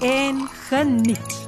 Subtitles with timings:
[0.00, 1.46] en geniet.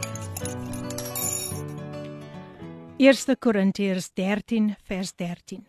[2.96, 5.66] 1 Korintiërs 13 vers 13.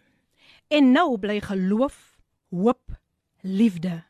[0.67, 1.97] En nou bly geloof,
[2.49, 2.97] hoop,
[3.41, 4.03] liefde.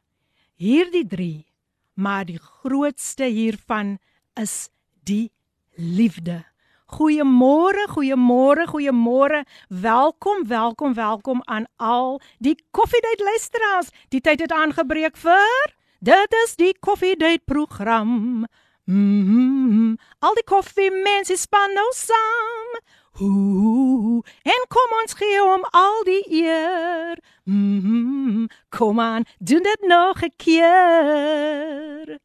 [0.55, 1.45] Hierdie 3,
[1.94, 3.98] maar die grootste hiervan
[4.34, 4.70] is
[5.03, 5.31] die
[5.76, 6.44] liefde.
[6.89, 9.44] Goeiemôre, goeiemôre, goeiemôre.
[9.67, 13.91] Welkom, welkom, welkom aan al die Koffiedייט luisteraars.
[14.09, 18.45] Die tyd het aangebreek vir Dit is die Koffiedייט program.
[18.84, 19.97] Mm -hmm.
[20.19, 22.80] Al die koffiemense span nou saam.
[23.22, 27.19] Ooh, en kom ons gee hom al die eer.
[27.44, 28.47] Mm -hmm.
[28.69, 32.19] Kom aan, doen dit nog 'n keer.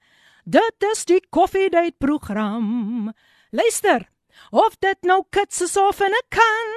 [0.44, 3.12] Dit is die Koffiedייט program.
[3.50, 4.12] Luister.
[4.50, 6.69] Of dit nou kits is of in 'n kan.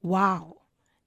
[0.02, 0.58] wow,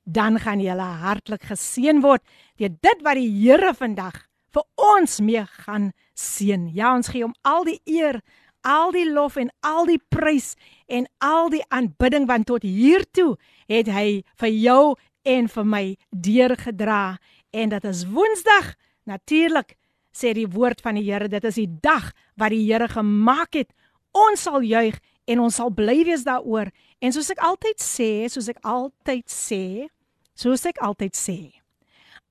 [0.04, 2.22] dan gaan jy hartlik geseën word
[2.56, 4.22] deur dit wat die Here vandag
[4.54, 6.70] vir ons mee gaan seën.
[6.72, 8.20] Ja, ons gee hom al die eer,
[8.64, 10.54] al die lof en al die prys
[10.86, 13.34] en al die aanbidding want tot hier toe
[13.68, 14.94] het hy vir jou
[15.24, 17.18] en vir my deurgedra
[17.52, 18.74] en dit is Woensdag
[19.10, 19.76] natuurlik
[20.14, 23.72] sê die woord van die Here dit is die dag wat die Here gemaak het
[24.14, 26.70] ons sal juig en ons sal bly wees daaroor
[27.00, 29.88] en soos ek altyd sê soos ek altyd sê
[30.34, 31.38] soos ek altyd sê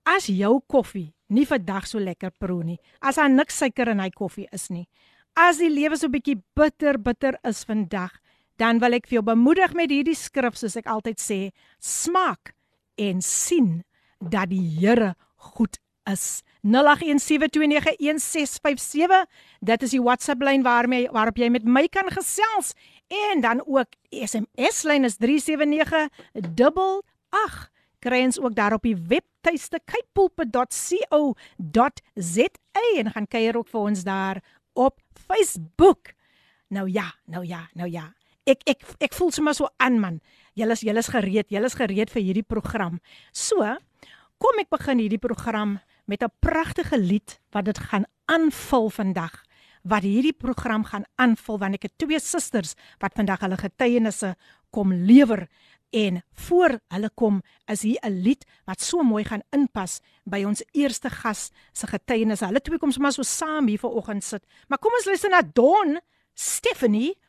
[0.04, 2.80] as jou koffie nie vandag so lekker proe nie.
[3.02, 4.86] As daar niks suiker in hy koffie is nie.
[5.40, 8.14] As die lewe so bietjie bitter bitter is vandag,
[8.62, 11.40] dan wil ek vir jou bemoedig met hierdie skrif soos ek altyd sê,
[11.82, 12.54] smaak
[13.02, 13.82] en sien
[14.22, 15.16] dat die Here
[15.54, 15.80] goed
[16.12, 16.44] is.
[16.64, 16.70] 0817291657
[19.60, 22.74] dit is die WhatsApp lyn waarmee waarop jy met my kan gesels
[23.08, 27.72] en dan ook SMS lyn is 37988
[28.04, 32.48] kry ons ook daar op die webtuiste kypulpe.co.za
[32.98, 34.42] en gaan kuier ook vir ons daar
[34.74, 36.12] op Facebook.
[36.68, 38.14] Nou ja, nou ja, nou ja.
[38.44, 40.20] Ek ek ek voel sommer so aan man.
[40.58, 43.00] Julle is julle is gereed, julle is gereed vir hierdie program.
[43.32, 43.78] So,
[44.42, 49.44] kom ek begin hierdie program met 'n pragtige lied wat dit gaan aanvul vandag.
[49.84, 54.36] Wat hierdie program gaan aanvul want ek het twee susters wat vandag hulle getuienisse
[54.70, 55.48] kom lewer
[55.94, 60.64] En voor hulle kom is hier 'n lied wat so mooi gaan inpas by ons
[60.72, 62.40] eerste gas se getuienis.
[62.40, 64.46] Hulle twee kom sommer so saam hier vanoggend sit.
[64.68, 66.00] Maar kom ons luister na Don
[66.34, 67.20] Stephanie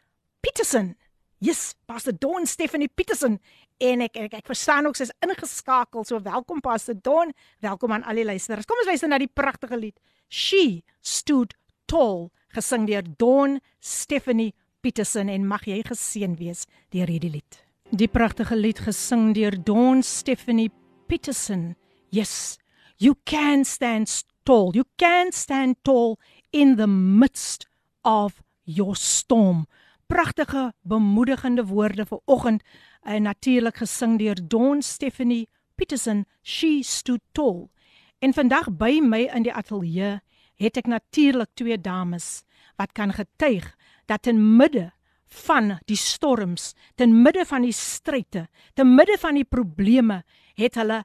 [0.41, 0.97] Peterson.
[1.39, 3.39] Yes, Pastor Don Stephanie Peterson.
[3.83, 6.05] En ek ek, ek verstaan ook sy's ingeskakel.
[6.07, 7.33] So welkom Pastor Don.
[7.65, 8.69] Welkom aan al die luisteraars.
[8.69, 9.99] Kom ons luister na die pragtige lied.
[10.29, 11.57] She stood
[11.91, 14.55] tall gesing deur Don Stephanie
[14.85, 16.65] Peterson en mag jy geseën wees
[16.95, 17.61] deur hierdie lied.
[17.91, 20.71] Die pragtige lied gesing deur Dawn Stephanie
[21.09, 21.75] Peterson.
[22.11, 22.59] Yes,
[22.97, 24.09] you can stand
[24.45, 24.73] tall.
[24.75, 26.19] You can stand tall
[26.53, 27.67] in the midst
[28.05, 29.67] of your storm.
[30.07, 32.63] Pragtige bemoedigende woorde vir oggend
[33.03, 36.25] en natuurlik gesing deur Dawn Stephanie Peterson.
[36.43, 37.71] She stood tall.
[38.19, 40.21] En vandag by my in die ateljee
[40.61, 42.45] het ek natuurlik twee dames
[42.79, 43.73] wat kan getuig
[44.07, 44.93] dat in midde
[45.47, 50.23] van die storms, te midde van die stryde, te midde van die probleme,
[50.55, 51.03] het hulle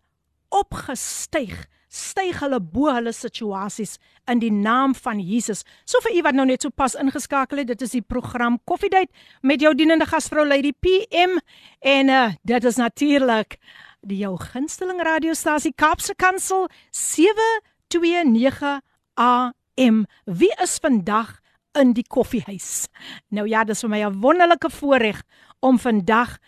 [0.53, 3.98] opgestyg styg hulle bo hulle situasies
[4.30, 5.64] in die naam van Jesus.
[5.86, 9.10] So vir u wat nou net so pas ingeskakel het, dit is die program Koffiedייט
[9.42, 11.38] met jou dienende gasvrou Lady PM
[11.80, 13.58] en uh, dit is natuurlik
[14.04, 18.80] die jou gunsteling radiostasie Kaapse Kansel 729
[19.14, 20.04] AM.
[20.24, 21.38] Wie is vandag
[21.78, 22.88] in die koffiehuis?
[23.30, 25.22] Nou ja, dis vir my 'n wonderlike voorreg
[25.60, 26.38] om vandag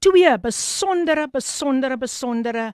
[0.00, 2.72] twee besondere besondere besondere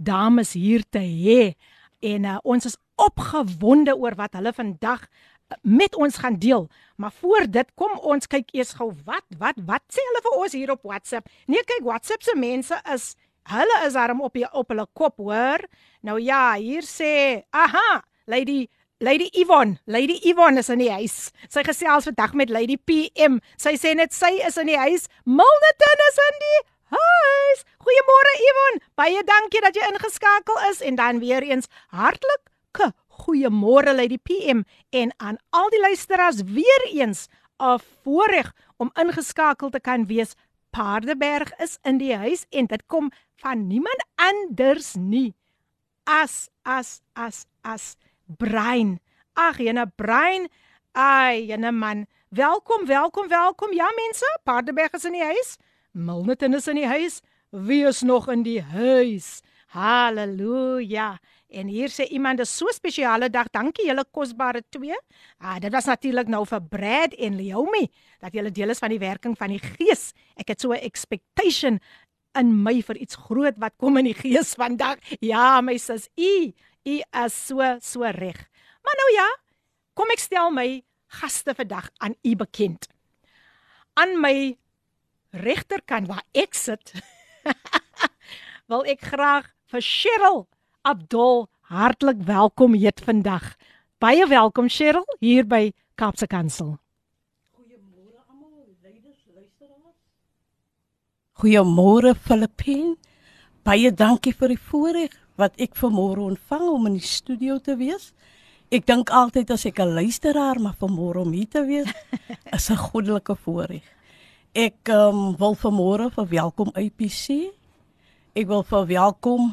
[0.00, 1.52] dames hier te hê
[2.00, 6.68] en uh, ons is opgewonde oor wat hulle vandag uh, met ons gaan deel.
[6.96, 10.56] Maar voor dit kom ons kyk eers gou wat wat wat sê hulle vir ons
[10.56, 11.28] hier op WhatsApp.
[11.46, 13.12] Nee, kyk WhatsApp se mense is
[13.50, 15.64] hulle is arm op die, op hulle kop, hoor.
[16.06, 18.68] Nou ja, hier sê, aha, Lady
[19.00, 21.30] Lady Yvonne, Lady Yvonne is in die huis.
[21.48, 23.38] Sy gesels vandag met Lady PM.
[23.56, 25.06] Sy sê net sy is in die huis.
[25.24, 26.58] Milnerton is in die
[26.90, 27.64] huis.
[27.84, 28.82] Goeiemôre Yvonne.
[28.94, 35.12] Baie dankie dat jy ingeskakel is en dan weer eens hartlike goeiemôre Lady PM en
[35.16, 37.28] aan al die luisteraars weer eens
[37.58, 40.34] 'n voorreg om ingeskakel te kan wees.
[40.70, 45.34] Paardeberg is in die huis en dit kom van niemand anders nie
[46.04, 47.96] as as as as
[48.26, 49.00] brein.
[49.34, 50.48] Ag, jene brein.
[50.92, 52.06] Ai, jene man.
[52.28, 53.72] Welkom, welkom, welkom.
[53.72, 55.56] Ja mense, Paardeberg is in die huis.
[55.92, 57.20] Milnerton is in die huis.
[57.50, 59.40] Wie is nog in die huis?
[59.74, 61.18] Halleluja.
[61.50, 63.50] En hier sê iemand 'n so spesiale dag.
[63.50, 64.96] Dankie julle kosbare twee.
[65.38, 67.90] Ah, dit was natuurlik nou vir Brad en Leomi
[68.20, 70.12] dat julle deel is van die werking van die Gees.
[70.36, 71.80] Ek het so 'n expectation
[72.34, 74.98] in my vir iets groot wat kom in die Gees vandag.
[75.20, 76.52] Ja, my sis, u,
[76.84, 78.48] u is so so reg.
[78.82, 79.28] Maar nou ja,
[79.94, 82.86] kom ek stel my gaste vandag aan u bekend.
[83.94, 84.56] Aan my
[85.30, 86.92] regterkant waar ek sit,
[88.70, 90.44] wil ek graag vir Cheryl
[90.82, 93.54] Abdul hartlik welkom heet vandag.
[94.02, 96.78] Baie welkom Cheryl hier by Kaapse Kansel.
[97.54, 99.98] Goeiemôre almal, leiders, luisteraars.
[101.38, 102.96] Goeiemôre Filippin.
[103.62, 108.10] Baie dankie vir die voorreg wat ek vanmôre ontvang om in die studio te wees.
[108.70, 111.90] Ek dink altyd as ek 'n luisteraar maar vanmôre om hier te wees
[112.56, 113.84] is 'n goddelike voorreg.
[114.54, 117.52] Ek um, wil vanmôre verwelkom IPC.
[118.34, 119.52] Ek wil verwelkom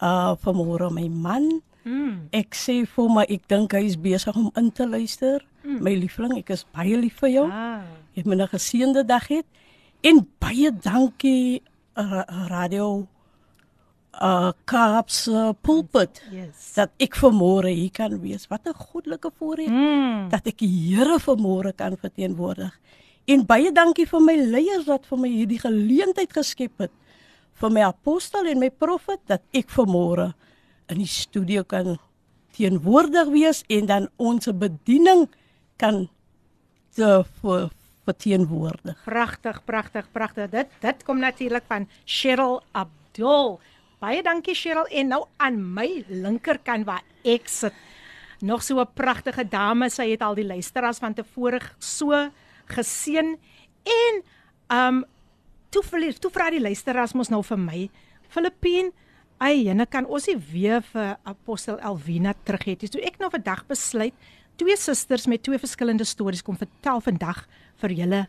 [0.00, 1.48] uh vanmôre my man.
[1.84, 2.28] Mm.
[2.32, 5.44] Ek sê vir my ek dink hy is besig om in te luister.
[5.64, 5.80] Mm.
[5.84, 7.46] My liefling, ek is baie lief vir jou.
[7.52, 7.82] Ah.
[8.14, 9.42] Jy het my 'n geseënde dag hê.
[10.02, 11.62] En baie dankie
[11.96, 13.06] ra radio
[14.22, 16.72] uh Kaapse uh, pulpit Yes.
[16.74, 18.46] dat ek vanmôre hier kan wees.
[18.48, 20.28] Wat 'n goddelike voorreg Mm.
[20.30, 22.72] dat ek die Here vanmôre kan verteenwoordig.
[23.28, 26.94] En baie dankie vir my leiers wat vir my hierdie geleentheid geskep het
[27.58, 30.30] vir my apostel en my profet dat ek vanmôre
[30.88, 31.98] in die studio kan
[32.56, 35.26] teenwoordig wees en dan ons bediening
[35.76, 36.06] kan
[36.96, 37.10] te
[37.42, 37.68] ver-
[38.08, 38.96] verteenwoordig.
[39.04, 40.48] Pragtig, pragtig, pragtig.
[40.50, 43.58] Dit dit kom natuurlik van Cheryl Abdul.
[44.00, 47.74] Baie dankie Cheryl en nou aan my linkerkant waar ek sit.
[48.40, 49.90] Nog so 'n pragtige dame.
[49.90, 52.30] Sy het al die luisteraars van tevore so
[52.68, 53.36] geseën
[53.88, 54.22] en
[54.74, 55.04] um
[55.70, 57.82] toe verlies, toe vra die luisteraars mos nou vir my
[58.32, 58.92] Filippien
[59.38, 62.74] Ai, en kan ons nie weer vir apostel Elvina terug hê.
[62.74, 64.14] Toe ek nou vandag besluit
[64.58, 67.44] twee susters met twee verskillende stories kom vertel vandag
[67.78, 68.24] vir julle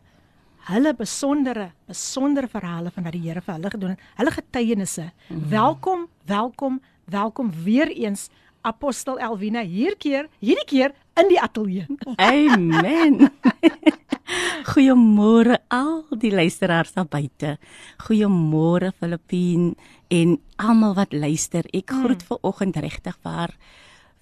[0.70, 4.04] hulle besondere besondere verhale van wat die Here vir hulle gedoen het.
[4.20, 5.08] Hulle getuienisse.
[5.10, 5.50] Mm -hmm.
[5.50, 8.30] Welkom, welkom, welkom weer eens
[8.62, 11.86] apostel Elvina hier keer, hierdie keer in die ateljee.
[12.16, 13.30] Amen.
[14.70, 17.58] Goeiemôre al die luisteraars daar buite.
[18.06, 19.74] Goeiemôre Filippien
[20.14, 21.66] en almal wat luister.
[21.74, 23.56] Ek groet ver oggend regtig waar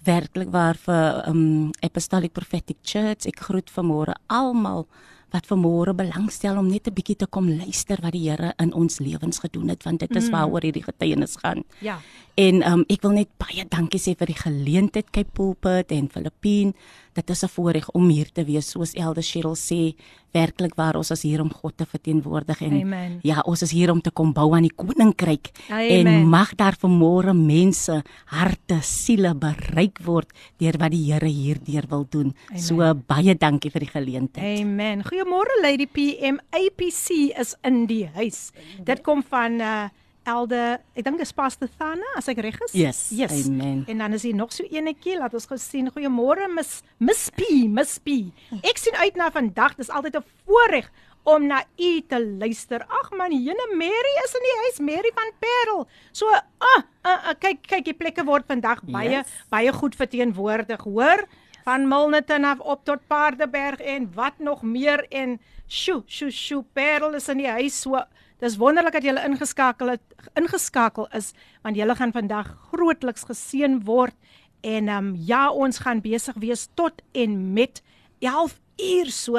[0.06, 3.26] werklik waar vir um Apostolic Prophetic Church.
[3.28, 4.86] Ek groet vanmôre almal
[5.34, 8.98] wat vanmôre belangstel om net 'n bietjie te kom luister wat die Here in ons
[8.98, 11.64] lewens gedoen het want dit is waaroor hierdie getuienis gaan.
[11.80, 12.00] Ja.
[12.34, 16.74] En um, ek wil net baie dankie sê vir die geleentheid Cape Pulpit en Filippien.
[17.14, 19.94] Dit is 'n voorreg om hier te wees soos Elder Cheryl sê,
[20.32, 23.18] werklik waar ons is hier om God te verteenwoordig en Amen.
[23.22, 25.50] ja, ons is hier om te kom bou aan die koninkryk.
[25.70, 26.06] Amen.
[26.06, 32.06] En mag daar vanmôre mense harte, siele bereik word deur wat die Here hierdeur wil
[32.10, 32.34] doen.
[32.50, 32.62] Amen.
[32.62, 34.60] So baie dankie vir die geleentheid.
[34.60, 35.02] Amen.
[35.02, 36.38] Goeiemôre Lady PM.
[36.50, 38.50] APC is in die huis.
[38.84, 39.88] Dit kom van uh
[40.28, 40.62] Elde,
[40.98, 42.74] ek dink dis Pastor Thana as ek reg is.
[42.76, 43.46] Yes, Yes.
[43.46, 43.84] amen.
[43.88, 45.88] En dan is hier nog so enetjie, laat ons gou sien.
[45.90, 48.28] Goeiemôre Miss Miss P, Miss P.
[48.62, 49.76] Ek sien uit na vandag.
[49.76, 50.90] Dis altyd 'n voorreg
[51.22, 52.84] om na u te luister.
[52.88, 55.86] Ag man, Jene Mary is in die huis, Mary van Parel.
[56.12, 59.32] So, ah, ah, ah kyk kyk die plekke word vandag baie yes.
[59.52, 61.26] baie goed verteenwoordig, hoor?
[61.64, 67.14] Van Milnerton af op tot Paardeberg en wat nog meer en sjo, sjo, sjo, Parel
[67.14, 67.80] is in die huis.
[67.80, 68.00] So,
[68.38, 70.02] dis wonderlik dat jy ingeskakel het,
[70.38, 74.14] ingeskakel is want jy gaan vandag grootliks geseën word.
[74.60, 77.82] En ehm um, ja, ons gaan besig wees tot en met
[78.18, 79.38] 11 uur so.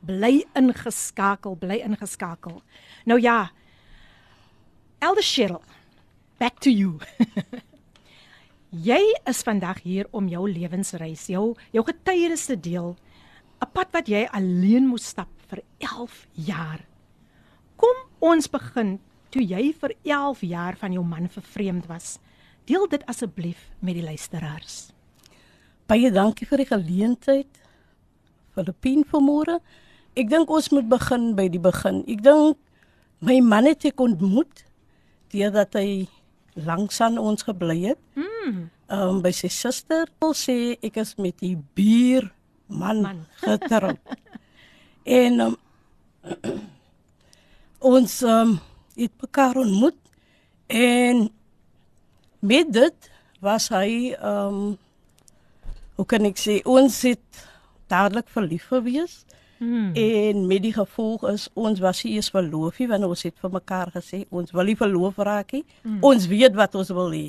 [0.00, 2.62] Bly ingeskakel, bly ingeskakel.
[3.04, 3.50] Nou ja.
[4.98, 5.62] Elder Cheryl,
[6.38, 6.98] back to you.
[8.88, 12.96] jy is vandag hier om jou lewensreis, jou jou getuienis te deel.
[13.60, 16.80] 'n Pad wat jy alleen moes stap vir 11 jaar.
[17.76, 18.98] Kom ons begin
[19.30, 22.18] toe jy vir 11 jaar van jou man vervreemd was.
[22.68, 24.90] Deel dit asseblief met die luisteraars.
[25.90, 27.60] Baie dankie vir die geleentheid.
[28.54, 29.58] Filippin vanmôre.
[30.18, 32.02] Ek dink ons moet begin by die begin.
[32.10, 32.58] Ek dink
[33.24, 34.64] my man het ek ontmoet
[35.30, 36.08] deurdat hy
[36.58, 38.00] langs aan ons gebly het.
[38.18, 38.68] Mm.
[38.90, 42.30] Um by sy suster wil sê ek is met die buur
[42.66, 43.24] man, man.
[43.42, 43.98] getroud.
[45.20, 45.56] en um,
[47.80, 48.58] ons um,
[48.94, 49.96] het mekaar ontmoet
[50.66, 51.30] en
[52.40, 53.10] met dit
[53.40, 54.78] was hy ehm um,
[56.00, 57.40] hoe kan ek sê ons het
[57.92, 59.24] dadelik verlief gewees.
[59.60, 59.90] Hmm.
[59.92, 63.90] En met die gevolg is ons was eers verloof nie want ons het vir mekaar
[63.92, 65.64] gesê ons wil nie verloof raak nie.
[65.82, 65.98] Hmm.
[66.00, 67.26] Ons weet wat ons wil hê.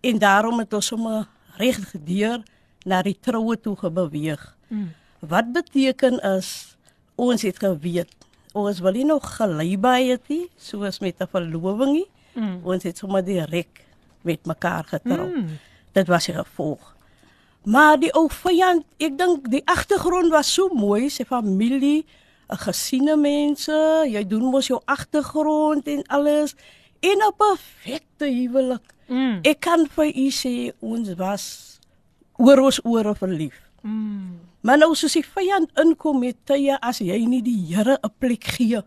[0.00, 1.26] En daarom het ons sommer
[1.58, 2.40] reg gedeur
[2.88, 4.40] na die troue toe gebeweeg.
[4.72, 4.88] Hmm.
[5.20, 6.78] Wat beteken is
[7.20, 8.14] ons het geweet
[8.52, 12.08] ons wil nie nog gelei by het nie soos met 'n verloving nie.
[12.34, 12.60] Hmm.
[12.64, 13.88] Ons het sommer direk
[14.22, 15.28] met mekaar getrou.
[15.28, 15.58] Mm.
[15.92, 16.96] Dit was die gevolg.
[17.68, 22.04] Maar die ou vyand, ek dink die agtergrond was so mooi, sy familie,
[22.48, 26.54] 'n gesiene mense, jy doen mos jou agtergrond en alles
[27.00, 28.94] in 'n perfekte huwelik.
[29.08, 29.38] Mm.
[29.42, 31.78] Ek kan vir u sê ons was
[32.36, 33.67] oor ons ore verlief.
[33.82, 34.40] Mm.
[34.60, 38.44] Maar nou soos die vyand inkom met tye as jy nie die Here 'n plek
[38.44, 38.82] gee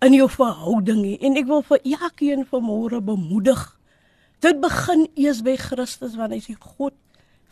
[0.00, 3.80] in jou verhouding nie en ek wil vir elkeen vanmôre bemoedig
[4.40, 6.94] dit begin eers by Christus want hy is die God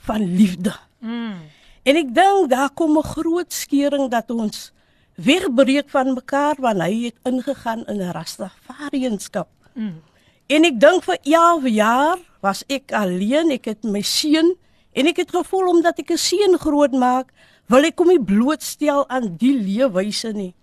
[0.08, 0.72] van liefde.
[1.00, 1.40] Mm.
[1.84, 4.72] En ek dink daar kom 'n groot skeuring dat ons
[5.14, 9.48] wegbreek van mekaar want hy het ingegaan in 'n rastafariënskap.
[9.75, 10.00] Mm.
[10.46, 14.56] En ek dink vir 11 jaar was ek alleen, ek het my seun
[14.92, 17.33] en ek het gevoel omdat ek 'n seun groot maak,
[17.68, 20.54] wil ek hom nie blootstel aan die leefwyse nie.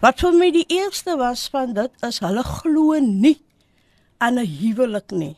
[0.00, 3.38] Wat vir my die eerste was van dit is hulle glo nie
[4.18, 5.36] aan 'n huwelik nie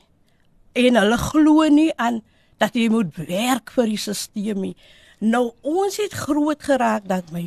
[0.74, 2.22] en hulle glo nie aan
[2.58, 4.76] dat jy moet werk vir die stelsel nie.
[5.20, 7.46] Nou ons het groot geraak dat my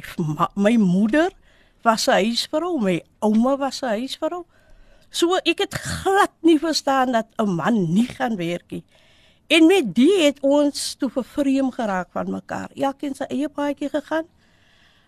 [0.56, 1.32] my moeder
[1.84, 4.46] was 'n huisvrou, my ouma was 'n huisvrou.
[5.10, 8.84] So ek het glad nie verstaan dat 'n man nie gaan werk nie.
[9.48, 12.70] En met dit het ons toe vervreem geraak van mekaar.
[12.74, 14.26] Elkeen sy eie paadjie gegaan.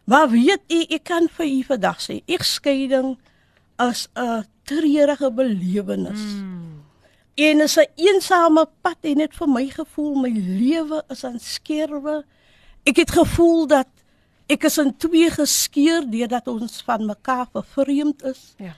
[0.08, 3.18] Maar weet u, ek kan vir u vandag sê, egskeiding
[3.90, 6.22] is 'n treurige belewenis.
[6.22, 6.84] Mm.
[7.36, 12.26] En is 'n eensame pad en dit vir my gevoel my lewe is aan skerwe.
[12.84, 13.88] Ek het gevoel dat
[14.48, 18.54] ek is in twee geskeur deurdat ons van mekaar vervreemd is.
[18.58, 18.76] Ja.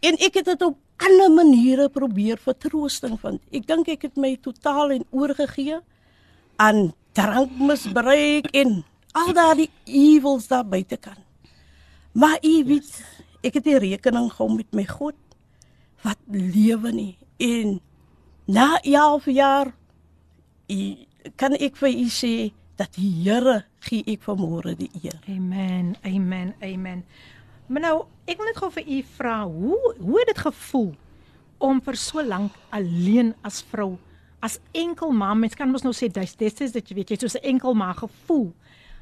[0.00, 3.40] En ek het dit op ander maniere probeer vertroosting vind.
[3.50, 5.80] Ek dink ek het my totaal en oorgegee
[6.62, 8.82] aan drankmisbruik en
[9.14, 11.18] al daardie evils daar buite kan.
[12.12, 12.90] Maar u weet,
[13.42, 15.18] ek het die rekening gehou met my God
[16.04, 17.80] wat lewe nie en
[18.44, 19.72] na 11 jaar
[21.40, 22.34] kan ek vir u sê
[22.76, 25.20] dat die Here gee ek vanmôre die eer.
[25.30, 25.94] Amen.
[26.04, 26.54] Amen.
[26.62, 27.04] Amen.
[27.66, 27.94] Maar nou,
[28.28, 30.90] ek wil net gou vir u vra, hoe hoe het dit gevoel
[31.64, 33.94] om vir so lank alleen as vrou,
[34.44, 37.18] as enkel ma, mens kan mos nou sê dis dis is dit jy weet jy
[37.22, 38.52] soos 'n enkel ma gevoel.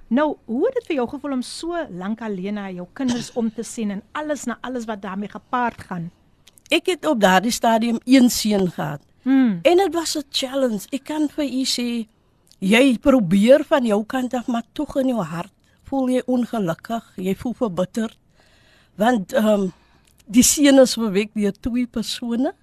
[0.08, 3.50] Nou, hoe het dit vir jou gevoel om so lank alleen na jou kinders om
[3.50, 6.10] te sien en alles na alles wat daarmee gepaard gaan?
[6.70, 9.00] Ek het op daardie stadium een seun gehad.
[9.22, 9.58] Hmm.
[9.62, 10.86] En dit was 'n challenge.
[10.90, 12.06] Ek kan vir u sê
[12.58, 15.52] jy probeer van jou kant af maar tog in jou hart
[15.92, 18.16] voel jy ongelukkig, jy voel verbitter.
[18.94, 19.72] Want ehm um,
[20.26, 22.54] die seun is verwek deur twee persone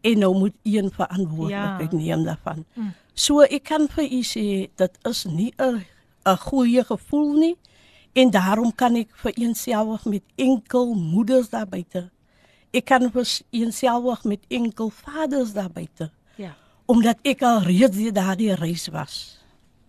[0.00, 1.98] en nou moet een verantwoordelikheid ja.
[1.98, 2.64] neem daarvan.
[2.74, 2.92] Hmm.
[3.14, 4.46] So ek kan vir u sê
[4.76, 5.84] dit is nie 'n
[6.26, 7.56] 'n goeie gevoel nie
[8.12, 12.10] en daarom kan ek vir eenselfig met enkel moeders daar buite
[12.70, 16.10] ek kan vir eenselfig met enkel vaders daar buite.
[16.38, 16.54] Ja.
[16.90, 19.38] Omdat ek al reeds daardie reis was.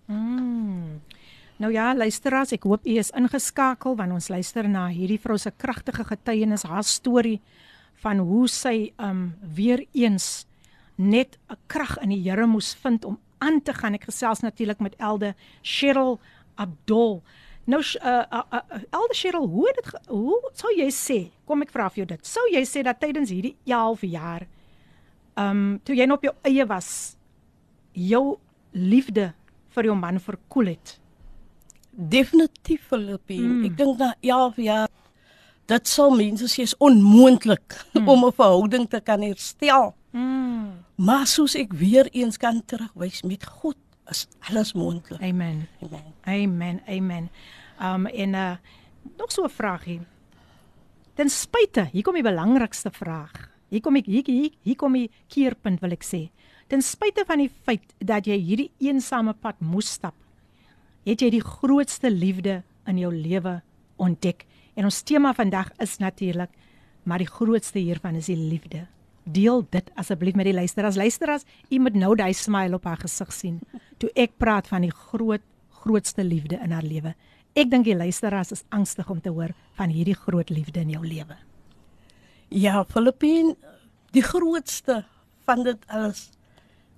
[0.05, 1.01] Mm.
[1.61, 5.51] Nou ja, luisteraars, ek hoop u is ingeskakel want ons luister na hierdie vrou se
[5.61, 7.37] kragtige getuienis, haar storie
[8.01, 10.47] van hoe sy um weer eens
[10.97, 13.93] net 'n krag in die Here moes vind om aan te gaan.
[13.93, 16.19] Ek gesels natuurlik met Elde Cheryl
[16.55, 17.21] Abdul.
[17.65, 21.29] Nou uh, uh, uh, Elde Cheryl, hoe het dit hoe sou jy sê?
[21.45, 22.25] Kom ek vra vir jou dit.
[22.25, 24.47] Sou jy sê dat tydens hierdie 11 jaar
[25.37, 27.17] um toe jy nog op jou eie was,
[27.93, 28.39] jou
[28.71, 29.33] liefde
[29.69, 31.00] vir jou man verkoel het?
[31.91, 33.47] Definitief Filippine.
[33.47, 33.65] Mm.
[33.65, 34.89] Ek dink na 11 jaar
[35.71, 38.07] dit sal mense sê is onmoontlik mm.
[38.11, 39.93] om 'n verhouding te kan herstel.
[40.11, 40.83] Mm.
[40.95, 43.77] Maar soos ek weer eens kan terugwys met God
[44.09, 45.21] is alles moontlik.
[45.21, 45.67] Amen.
[45.81, 46.13] Amen.
[46.25, 46.81] Amen.
[46.87, 47.29] Amen.
[47.79, 48.55] Um en uh
[49.17, 50.01] nog so 'n vraagie.
[51.13, 53.49] Ten spyte, hier kom die belangrikste vraag.
[53.69, 56.29] Hier kom ek hier, hier hier kom die keerpunt wil ek sê.
[56.67, 60.15] Ten spyte van die feit dat jy hierdie eensame pad moes stap,
[61.07, 63.59] het jy die grootste liefde in jou lewe
[64.01, 64.45] ontdek.
[64.75, 66.51] En ons tema vandag is natuurlik
[67.03, 68.85] maar die grootste hiervan is die liefde.
[69.23, 70.95] Deel dit asseblief met die luisteraars.
[70.95, 73.59] Luisteraars, u moet nou daai smile op haar gesig sien
[74.01, 75.43] toe ek praat van die groot
[75.81, 77.15] grootste liefde in haar lewe.
[77.57, 81.01] Ek dink die luisteraars is angstig om te hoor van hierdie groot liefde in jou
[81.05, 81.37] lewe.
[82.49, 83.55] Ja, Filippine,
[84.13, 85.03] die grootste
[85.47, 86.29] van dit alles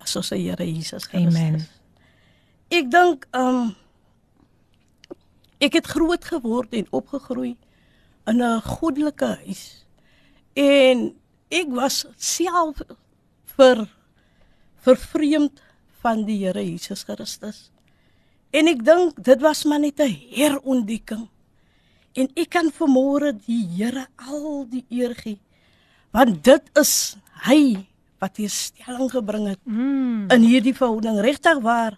[0.03, 1.39] is ons Here Jesus Christus.
[1.39, 1.63] Amen.
[2.73, 3.75] Ek dink um
[5.63, 7.55] ek het groot geword en opgegroei
[8.27, 9.85] in 'n goddelike huis.
[10.55, 11.13] En
[11.49, 12.81] ek was self
[13.55, 13.87] vir
[14.83, 15.61] vervreemd
[16.01, 17.71] van die Here Jesus Christus.
[18.51, 21.29] En ek dink dit was maar net 'n herontdekking.
[22.13, 25.39] En ek kan vanmôre die Here al die eer gee.
[26.11, 27.15] Want dit is
[27.47, 27.87] hy
[28.19, 30.29] wat hier stelling gebring het Mm.
[30.31, 31.97] in hierdie verhouding regtig waar.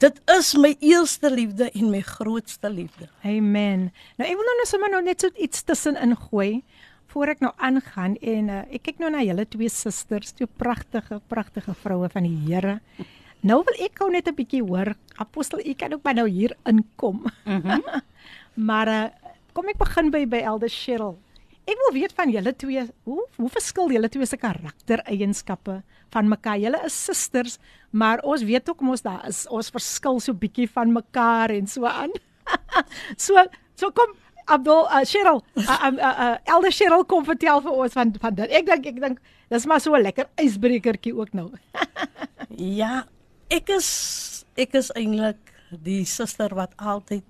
[0.00, 3.04] Dit is my eerste liefde en my grootste liefde.
[3.20, 3.90] Amen.
[4.16, 6.62] Nou ek wil nou net sommer nou net so iets tussenin gooi
[7.12, 11.18] voor ek nou aangaan en uh, ek kyk nou na julle twee susters, twee pragtige
[11.28, 12.78] pragtige vroue van die Here.
[13.44, 14.94] Nou wil ek gou net 'n bietjie hoor.
[15.20, 17.26] Apostel, u kan ook maar nou hier inkom.
[17.44, 17.84] Mm
[18.70, 19.08] maar uh,
[19.52, 21.18] kom ek begin by by Elder Cheryl.
[21.68, 26.56] Ek wil weet van julle twee, hoe hoe verskil julle twee se karaktereienskappe van mekaar?
[26.56, 30.92] Julle is susters, maar ons weet ook mos daar is ons verskil so bietjie van
[30.92, 32.12] mekaar en so aan.
[33.26, 33.38] so
[33.74, 34.14] so kom
[34.50, 38.34] Abdul uh, Cheryl, uh, um, uh, uh, Elder Cheryl kom vertel vir ons van van
[38.34, 38.50] dit.
[38.50, 41.50] Ek dink ek dink dis maar so 'n lekker ysbrekertjie ook nou.
[42.60, 43.06] Ja,
[43.48, 47.24] ek is ek is eintlik die suster wat altyd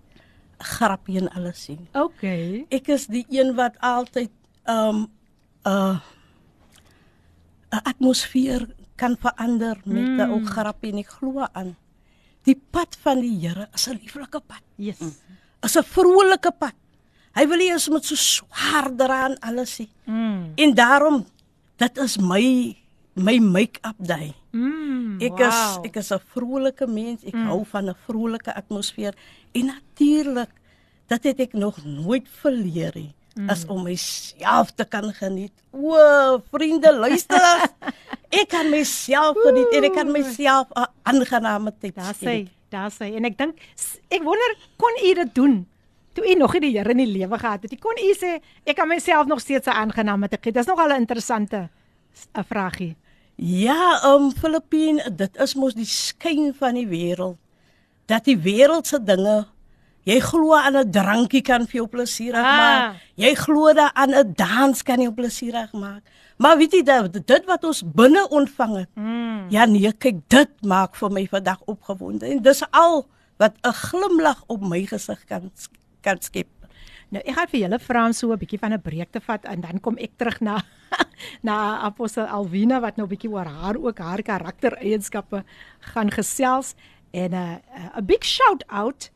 [0.61, 1.89] grappie en alles sien.
[1.93, 2.67] Okay.
[2.73, 4.33] Ek is die een wat altyd
[4.65, 5.09] um
[5.65, 6.01] 'n uh,
[7.71, 8.67] 'n atmosfeer
[9.01, 10.33] kan verander met 'n mm.
[10.35, 11.77] ou grappie en ek glo aan.
[12.45, 14.65] Die pad van die Here is 'n lieflike pad.
[14.77, 15.01] Yes.
[15.63, 16.77] Is 'n vrolike pad.
[17.35, 19.91] Hy wil nie eens met so swaar dra aan alles nie.
[20.05, 20.53] Mm.
[20.57, 21.27] En daarom
[21.77, 22.77] dit is my
[23.15, 24.35] my make-up day.
[24.53, 25.21] Mm.
[25.21, 25.49] Ek wow.
[25.49, 27.25] is ek is 'n vrolike mens.
[27.25, 27.47] Ek mm.
[27.47, 29.15] hou van 'n vrolike atmosfeer
[29.53, 30.51] en natuurlik
[31.07, 33.15] dit het ek nog nooit verleer nie.
[33.41, 33.49] Mm.
[33.49, 35.53] As om myself te kan geniet.
[35.73, 35.97] O,
[36.53, 37.65] vriende, luister.
[38.41, 43.17] ek kan myself geniet en ek kan myself 'n aangename tyd Daar sê, daar sê
[43.17, 43.57] en ek dink
[44.11, 45.67] ek wonder kon u dit doen
[46.15, 47.71] toe u nog nie die Here in die lewe gehad het.
[47.71, 47.81] nie?
[47.81, 50.53] Kon u sê ek kan myself nog steeds 'n aangename tyd gee.
[50.53, 51.71] Dis nogal 'n interessante
[52.35, 52.97] 'n vragie.
[53.37, 57.39] Ja, um Filippine, dit is mos die skyn van die wêreld.
[58.07, 59.47] Dat die wêreldse dinge
[60.05, 62.57] jy glo aan 'n drankie kan vir jou plesierig Ah.
[62.57, 62.97] maak.
[63.17, 66.03] Jy glo dat aan 'n dans kan jou plesierig maak.
[66.39, 68.89] Maar weet jy dat dit wat ons binne ontvang het.
[68.95, 69.47] Mm.
[69.51, 73.07] Ja nee, kyk dit maak vir my vandag opgewonde en dis al
[73.39, 75.51] wat 'n glimlag op my gesig kan
[76.03, 76.47] kan skep.
[77.11, 79.45] Nou ek gaan vir julle vra om so 'n bietjie van 'n breek te vat
[79.45, 80.63] en dan kom ek terug na
[81.43, 85.45] na Apostel Alvina wat nou 'n bietjie oor haar ook haar karaktereienskappe
[85.81, 86.75] gaan gesels
[87.13, 89.11] en 'n uh, 'n big shout out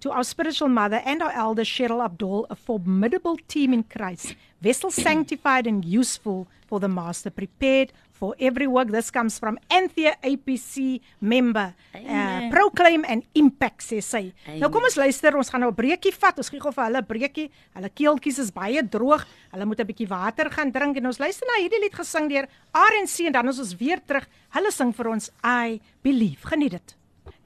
[0.00, 4.90] to our spiritual mother and our elder Cheryl Abdul, a formidable team in Christ, vessel
[4.90, 8.88] sanctified and useful for the master, prepared for every work.
[8.88, 11.74] This comes from Anthea APC member.
[11.94, 12.50] Uh, Amen.
[12.52, 14.22] proclaim and impact sê sy.
[14.44, 14.60] Amen.
[14.60, 16.36] Nou kom ons luister, ons gaan nou 'n breekie vat.
[16.36, 17.48] Ons gee gou vir hulle 'n breekie.
[17.74, 19.24] Hulle keeltjies is baie droog.
[19.52, 22.46] Hulle moet 'n bietjie water gaan drink en ons luister na hierdie lied gesing deur
[22.74, 24.28] RNC en dan is ons weer terug.
[24.50, 26.44] Hulle sing vir ons I Believe.
[26.44, 26.99] Geniet dit.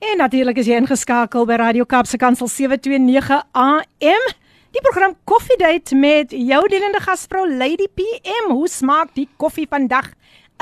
[0.05, 4.27] En natuurlik is jy ingeskakel by Radio Kaapse Kansel 729 AM.
[4.75, 8.53] Die program Coffee Date met jou dienende gasvrou Lady PM.
[8.53, 10.11] Hoe smaak die koffie vandag?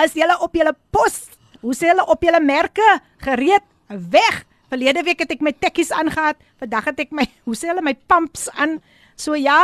[0.05, 1.25] Is julle op julle pos?
[1.61, 2.87] Hoe sê hulle op julle merke?
[3.27, 3.67] Gereed?
[3.89, 6.39] Weg Verlede week het ek my tekkies aangehad.
[6.63, 8.79] Vandag het ek my hoe sê hulle my pumps aan.
[9.21, 9.59] So ja.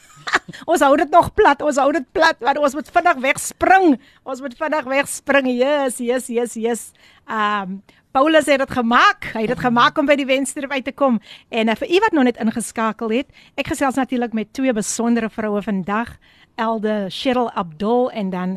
[0.70, 1.64] ons hou dit nog plat.
[1.66, 3.96] Ons hou dit plat want ons moet vinnig wegspring.
[4.22, 5.50] Ons moet vinnig wegspring.
[5.56, 6.84] Yes, yes, yes, yes.
[7.26, 7.80] Um
[8.16, 9.26] Paulus het dit gemaak.
[9.34, 11.18] Hy het dit gemaak om by die wenster uit te kom.
[11.52, 13.28] En uh, vir u wat nog net ingeskakel het,
[13.60, 16.14] ek gesels natuurlik met twee besondere vroue vandag,
[16.56, 18.54] Elde Cheryl Abdul en dan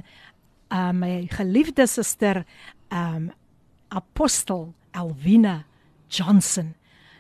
[0.72, 2.45] uh, my geliefde suster
[2.88, 3.34] um
[3.91, 5.65] Apostel Alvina
[6.08, 6.72] Johnson.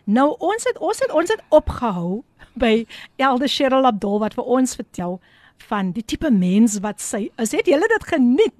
[0.07, 2.21] Nou ons het ons het ons het opgehou
[2.55, 2.85] by
[3.19, 5.19] Elde Cheryl Abdul wat vir ons vertel
[5.67, 7.51] van die tipe mens wat sy is.
[7.51, 8.53] Het julle dit geniet?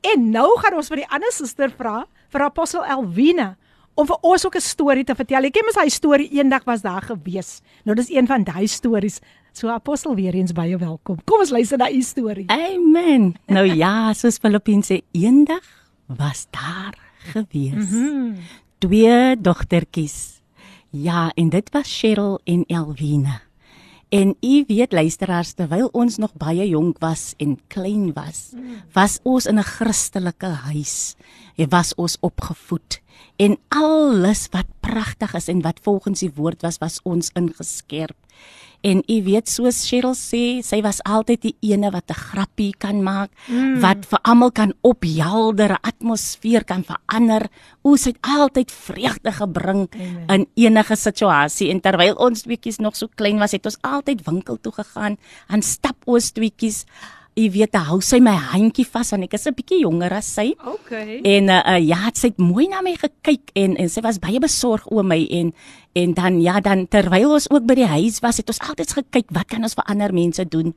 [0.00, 3.56] En nou gaan ons vir die ander suster vra vir Apostel Elwina
[3.96, 5.44] om vir ons ook 'n storie te vertel.
[5.44, 7.60] Ek ken mos hy storie eendag was daar gewees.
[7.84, 9.20] Nou dis een van daai stories.
[9.52, 11.16] So Apostel weer eens baie welkom.
[11.24, 12.50] Kom ons luister na u storie.
[12.50, 13.34] Amen.
[13.46, 15.64] Nou ja, soos Filippine sê, eendag
[16.06, 16.94] was daar
[17.32, 17.72] gewees.
[17.72, 18.36] Mm -hmm.
[18.78, 20.40] Twee dogtertjies.
[20.90, 23.45] Ja, en dit was Cheryl en Elwina.
[24.08, 28.52] En u weet luisteraars terwyl ons nog baie jonk was en klein was,
[28.92, 31.16] was ons in 'n Christelike huis.
[31.56, 33.00] Jy was ons opgevoed
[33.36, 38.16] en alles wat pragtig is en wat volgens die woord was, was ons ingeskerp.
[38.86, 43.02] En u weet soos Cheryl sê, sy was altyd die ene wat 'n grappie kan
[43.02, 43.80] maak, mm.
[43.82, 47.48] wat vir almal kan ophelder, 'n atmosfeer kan verander.
[47.82, 50.26] Oos het altyd vreugde gebring Amen.
[50.28, 51.70] in enige situasie.
[51.70, 55.16] En terwyl ons tweeetjies nog so klein was, het ons altyd winkel toe gegaan
[55.48, 56.84] en stap ons tweeetjies
[57.36, 60.54] Jy weet, hou sy my handjie vas want ek is 'n bietjie jonger as sy.
[60.56, 61.20] Okay.
[61.20, 64.40] En uh, uh ja, sy het mooi na my gekyk en en sy was baie
[64.40, 65.52] besorg oor my en
[65.92, 69.28] en dan ja, dan terwyl ons ook by die huis was, het ons altyd gekyk
[69.36, 70.72] wat kan ons vir ander mense doen.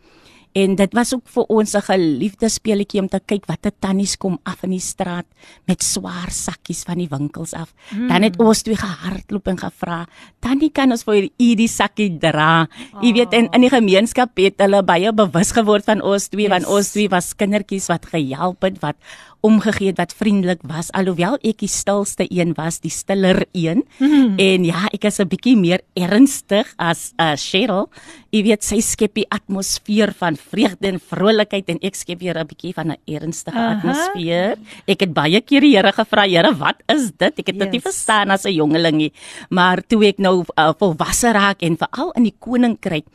[0.58, 4.40] En dit was ook vir ons 'n geliefde speletjie om te kyk watter tannies kom
[4.44, 5.26] af in die straat
[5.68, 7.74] met swaar sakkies van die winkels af.
[7.92, 8.08] Mm.
[8.08, 10.08] Dan het ons twee gehardloop en gevra,
[10.40, 13.04] "Tannie, kan ons vir u die sakkie dra?" Oh.
[13.04, 16.52] Jy weet, in in die gemeenskap het hulle baie bewus geword van ons twee yes.
[16.52, 18.96] want ons twee was kindertjies wat gehelp het, wat
[19.42, 23.86] omgegee het wat vriendelik was alhoewel ek die stilste een was die stiller een.
[24.00, 24.36] Mm.
[24.38, 27.90] en ja ek is 'n bietjie meer ernstig as uh, Cheryl.
[28.32, 32.48] Jy weet sy skep die atmosfeer van vreugde en vrolikheid en ek skep weer 'n
[32.48, 33.78] bietjie van 'n ernstige -huh.
[33.78, 34.58] atmosfeer.
[34.88, 37.40] Ek het baie keer die Here gevra Here wat is dit?
[37.40, 37.64] Ek het yes.
[37.64, 39.14] dit nie verstaan as 'n jongeling nie.
[39.50, 43.06] Maar toe ek nou uh, volwasse raak en veral in die koninkryk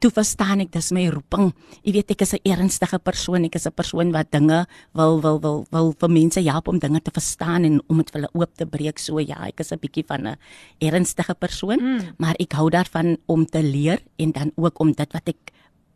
[0.00, 1.52] toe verstaan ek dis my roeping.
[1.84, 3.44] Jy weet ek is 'n ernstige persoon.
[3.44, 7.02] Ek is 'n persoon wat dinge wil wil wil wil vir mense help om dinge
[7.02, 9.02] te verstaan en om dit vir hulle oop te breek.
[9.02, 10.36] So ja, ek is 'n bietjie van 'n
[10.80, 12.14] ernstige persoon, mm.
[12.18, 15.52] maar ek hou daarvan om te leer en dan ook om dit wat ek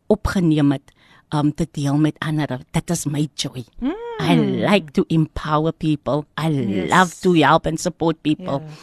[0.07, 0.91] opgeneem het
[1.31, 2.59] om um, te deel met ander.
[2.71, 3.63] Dit is my joy.
[3.79, 4.09] Mm.
[4.19, 6.25] I like to empower people.
[6.37, 6.89] I yes.
[6.89, 8.61] love to help and support people.
[8.61, 8.75] Yeah.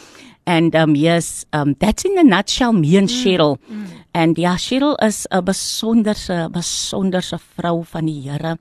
[0.47, 3.23] And um yes, um that's in a nutshell me and mm.
[3.23, 3.57] Cheryl.
[3.69, 3.85] Mm.
[4.13, 8.57] And ja, Cheryl is 'n besonderse besonderse vrou van die Here.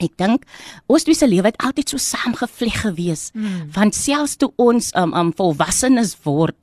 [0.00, 0.46] Ek dink
[0.90, 3.28] ons twee se lewe het altyd so saamgevleg gewees.
[3.34, 3.68] Mm.
[3.76, 6.56] Want selfs toe ons um um volwassenes word,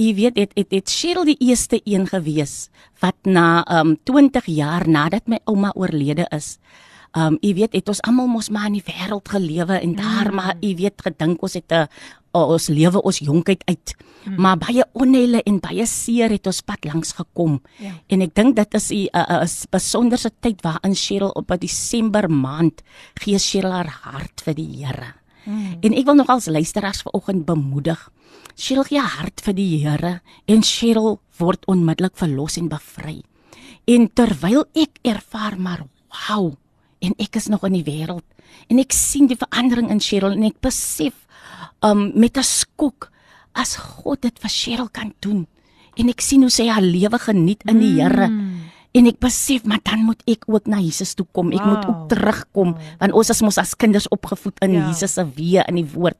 [0.00, 2.68] jy weet dit het dit Cheryl die eerste een gewees
[3.02, 6.56] wat na um 20 jaar nadat my ouma oorlede is.
[7.16, 10.36] Um jy weet het ons almal mos maar in die wêreld gelewe en daar mm.
[10.36, 11.88] maar jy weet gedink ons het 'n
[12.46, 13.94] ons lewe ons jonkheid uit.
[14.24, 14.40] Hmm.
[14.42, 17.58] Maar baie onheile en baie seer het ons pad langs gekom.
[17.82, 17.92] Ja.
[18.08, 22.82] En ek dink dit is 'n 'n besonderse tyd waarin Cheryl op 'n Desember maand
[23.14, 25.14] gee Cheryl haar hart vir die Here.
[25.44, 25.78] Hmm.
[25.80, 28.10] En ek wil nog als luisteraars vanoggend bemoedig.
[28.54, 33.22] Cheryl gee hart vir die Here en Cheryl word onmiddellik verlos en bevry.
[33.86, 36.56] En terwyl ek ervaar maar wow
[36.98, 38.24] en ek is nog in die wêreld
[38.68, 41.14] en ek sien die verandering in Cheryl en ek besef
[41.82, 43.10] um met 'n skok
[43.54, 45.46] as God dit vir Cheryl kan doen.
[45.98, 48.28] En ek sien hoe sy haar lewe geniet in die Here.
[48.30, 48.70] Mm.
[48.96, 51.50] En ek besef maar dan moet ek ook na Jesus toe kom.
[51.52, 51.68] Ek wow.
[51.68, 52.86] moet ook terugkom wow.
[53.02, 54.86] want ons is mos as kinders opgevoed in ja.
[54.88, 56.18] Jesus se weë in die woord.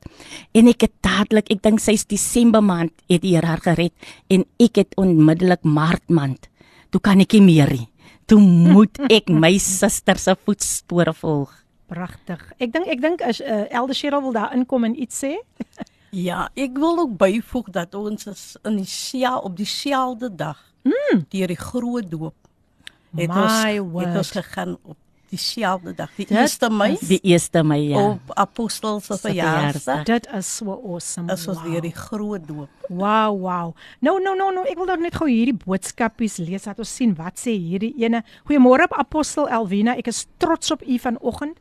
[0.53, 3.95] En ek het dadelik, ek dink sy's Desember maand het die Here haar gered
[4.29, 6.51] en ek het onmiddellik Maart maand.
[6.93, 7.89] Toe kan ek nie meer nie.
[8.29, 11.55] Toe moet ek my suster se voetspore volg.
[11.89, 12.43] Pragtig.
[12.61, 15.37] Ek dink ek dink as uh, Elde Cheryl wil daar inkom en iets sê.
[16.29, 21.25] ja, ek wil ook byvoeg dat ons is in die seel op dieselfde dag mm.
[21.33, 22.37] deur die groot doop
[23.17, 24.07] het My ons word.
[24.07, 24.97] het ons gegaan op
[25.29, 26.97] dieselfde dag, die 1 Mei.
[27.01, 28.05] Die 1 Mei ja.
[28.15, 30.03] Op Apostel se verjaarsdag.
[30.09, 31.29] Dit is so awesome.
[31.29, 32.69] Dit was weer die groot doop.
[32.89, 33.77] Wow, wow.
[34.01, 37.13] Nou, nou, nou, nou, ek wil dan net gou hierdie boodskapies lees dat ons sien
[37.19, 38.23] wat sê hierdie ene.
[38.49, 41.61] Goeiemôre Apostel Elwina, ek is trots op u vanoggend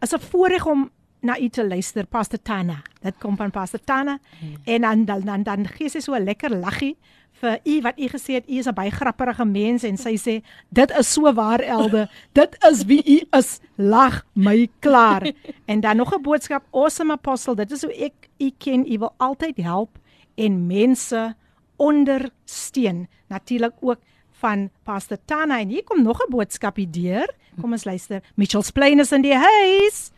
[0.00, 2.82] is 'n voorreg om na u te luister, Pastor Tana.
[3.00, 4.18] Dit kom van Pastor Tana
[4.64, 6.96] en dan dan dan, dan gee sy so 'n lekker laggie
[7.40, 10.44] vir u wat u gesê het u is 'n baie grappige mens en sy sê
[10.68, 12.08] dit is so waar elde.
[12.32, 13.60] Dit is wie u is.
[13.76, 15.32] Lag my klaar.
[15.70, 17.54] En dan nog 'n boodskap, awesome apostle.
[17.54, 18.92] Dit is hoe ek u ken.
[18.92, 19.98] U wil altyd help
[20.34, 21.34] en mense
[21.76, 23.08] ondersteun.
[23.28, 23.98] Natuurlik ook
[24.30, 27.34] van Pastor Tana en hier kom nog 'n boodskapie deur.
[27.60, 28.20] Kom ons luister.
[28.36, 30.10] Mitchell's Plain is in die huis.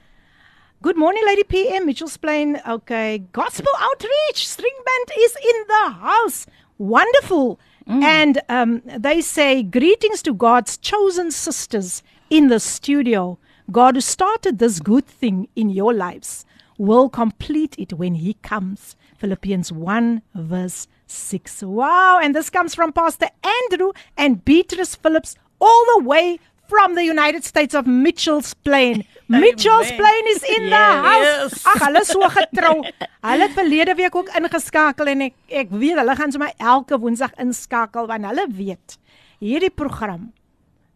[0.82, 2.58] Good morning Lady PM Mitchell's Plain.
[2.66, 6.46] Okay, Gospel Outreach String Band is in the house.
[6.78, 7.60] Wonderful.
[7.88, 8.02] Mm.
[8.02, 13.38] And um they say greetings to God's chosen sisters in the studio.
[13.70, 16.44] God who started this good thing in your lives
[16.76, 18.96] will complete it when he comes.
[19.18, 21.62] Philippians 1 verse 6.
[21.62, 27.02] Wow, and this comes from Pastor Andrew and Beatrice Phillips all the way from the
[27.02, 29.04] United States of Mitchell's Plain.
[29.28, 31.24] Mitchell's Plain is in the house.
[31.24, 31.66] Yes.
[31.66, 32.74] Ag, hulle so getrou.
[33.24, 37.34] Hulle het verlede week ook ingeskakel en ek ek weet hulle gaan sommer elke Woensdag
[37.40, 38.98] inskakel want hulle weet
[39.40, 40.30] hierdie program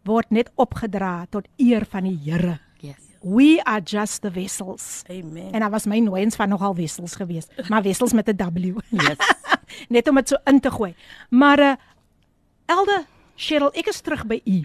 [0.07, 2.57] word net opgedra tot eer van die Here.
[2.83, 2.99] Yes.
[3.23, 5.03] We are just the vessels.
[5.09, 5.53] Amen.
[5.53, 8.77] En daar was my nooiens van nogal wessels geweest, maar wessels met 'n W.
[8.89, 9.17] Yes.
[9.95, 10.95] net om dit so in te gooi.
[11.29, 11.73] Maar uh
[12.65, 13.05] Elde
[13.35, 14.63] Cheryl, ek is terug by u.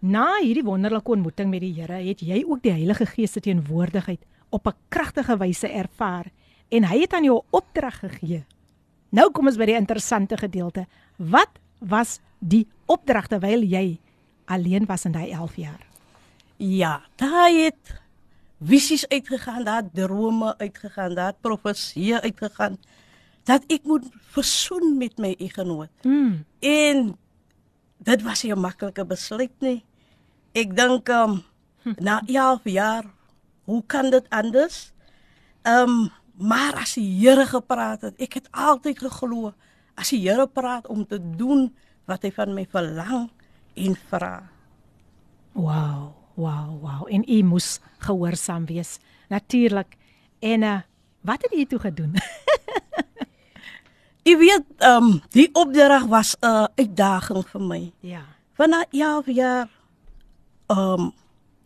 [0.00, 4.22] Na hierdie wonderlike ontmoeting met die Here, het jy ook die Heilige Gees se teenwoordigheid
[4.48, 6.30] op 'n kragtige wyse ervaar
[6.68, 8.44] en hy het aan jou 'n opdrag gegee.
[9.10, 10.86] Nou kom ons by die interessante gedeelte.
[11.16, 13.98] Wat was die opdrag terwyl jy
[14.46, 15.86] alleen was in daai 11 jaar?
[16.56, 18.00] Ja, daar het
[18.60, 22.78] visies uitgegaan, daar het drome uitgegaan, daar het profeseë uitgegaan
[23.44, 25.90] dat ek moet versoen met my egenoot.
[26.02, 26.44] Mm.
[26.60, 27.16] En
[27.98, 29.84] dit was nie 'n maklike besluit nie.
[30.50, 31.38] Ek dink um
[32.02, 33.04] na 11 jaar,
[33.64, 34.90] hoe kan dit anders?
[35.62, 36.10] Um
[36.40, 39.52] maar as die Here gepraat het, ek het altyd geglo
[39.94, 41.68] as die Here praat om te doen
[42.08, 43.28] wat hy van my verlang
[43.76, 44.48] en vra.
[45.52, 47.04] Wow, wow, wow.
[47.12, 48.98] En u moes gehoorsaam wees.
[49.28, 49.94] Natuurlik.
[50.40, 50.80] En uh,
[51.20, 52.16] wat het u toe gedoen?
[54.26, 57.92] Jy weet, um die opdrag was 'n uitdaging vir my.
[58.00, 58.24] ja.
[58.56, 59.68] Want na 11 jaar
[60.70, 61.10] um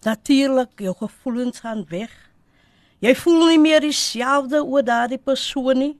[0.05, 2.13] natuurlik jou gevoelens gaan weg.
[3.05, 5.95] Jy voel nie meer dieselfde oor daardie persoon nie.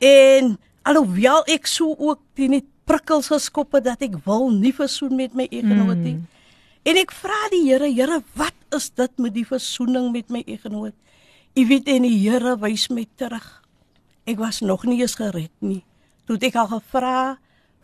[0.00, 5.34] En alhoewel ek so ook die prikkels geskop het dat ek wil nie versoen met
[5.36, 6.18] my egenoot nie.
[6.18, 6.26] Mm.
[6.84, 10.96] En ek vra die Here, Here, wat is dit met die versoening met my egenoot?
[11.56, 13.46] Jy weet en die Here wys my terug.
[14.28, 15.80] Ek was nog nie eens gered nie.
[16.28, 17.16] Toe het ek al gevra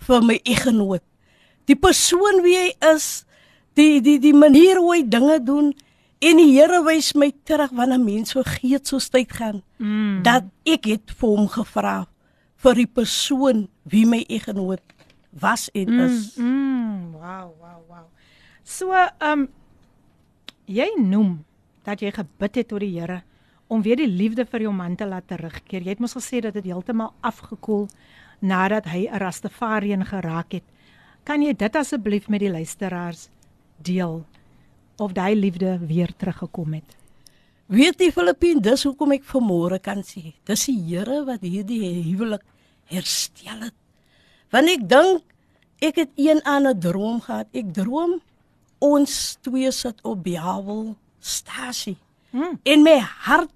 [0.04, 1.04] vir my egenoot.
[1.68, 3.24] Die persoon wie hy is,
[3.80, 5.72] die die die manier hoe hy dinge doen
[6.20, 10.22] en die Here wys my terug wanneer mens vergeet soos tyd gaan Mm.
[10.22, 12.06] dat ek het vir hom gevra
[12.60, 14.82] vir die persoon wie my egenoot
[15.40, 16.36] was en is.
[16.36, 18.06] Mm, mm, wow, wow, wow.
[18.62, 19.48] So, ehm um,
[20.66, 21.44] jy noem
[21.84, 23.22] dat jy gebid het tot die Here
[23.68, 25.82] om weer die liefde vir jou man te laat terugkeer.
[25.82, 27.88] Jy het mos gesê dat dit heeltemal afgekoel
[28.40, 30.64] nadat hy 'n Rastafarian geraak het.
[31.24, 33.28] Kan jy dit asseblief met die luisteraars
[33.82, 34.24] deel
[34.96, 36.96] of daai liefde weer teruggekom het?
[37.70, 42.42] Weet jy Filippien, dis hoekom ek vanmôre kan sê, dis die Here wat hierdie huwelik
[42.90, 43.76] herstel het.
[44.50, 45.22] Want ek dink
[45.80, 47.46] ek het een aan 'n droom gehad.
[47.52, 48.20] Ek droom
[48.78, 51.96] ons twee sit op Bawel stasie.
[52.30, 52.58] Hmm.
[52.62, 53.50] En my hart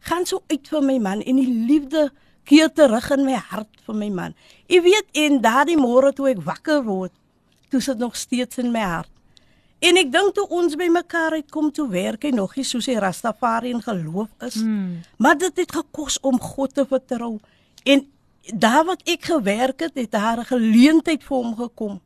[0.00, 2.10] gaan so uit vir my man en die liefde
[2.44, 4.34] keer terug in my hart vir my man.
[4.66, 7.12] Jy weet en daardie môre toe ek wakker word,
[7.70, 9.10] toe sit nog steeds in my hart.
[9.80, 12.98] En ek dink toe ons by mekaar uitkom toe werk hy nog nie soos hy
[13.00, 14.54] Rastafari en geloof is.
[14.60, 15.00] Hmm.
[15.16, 17.38] Maar dit het gekos om God te vertrou.
[17.84, 18.04] En
[18.52, 22.00] daar wat ek gewerk het, het daar 'n geleentheid vir hom gekom.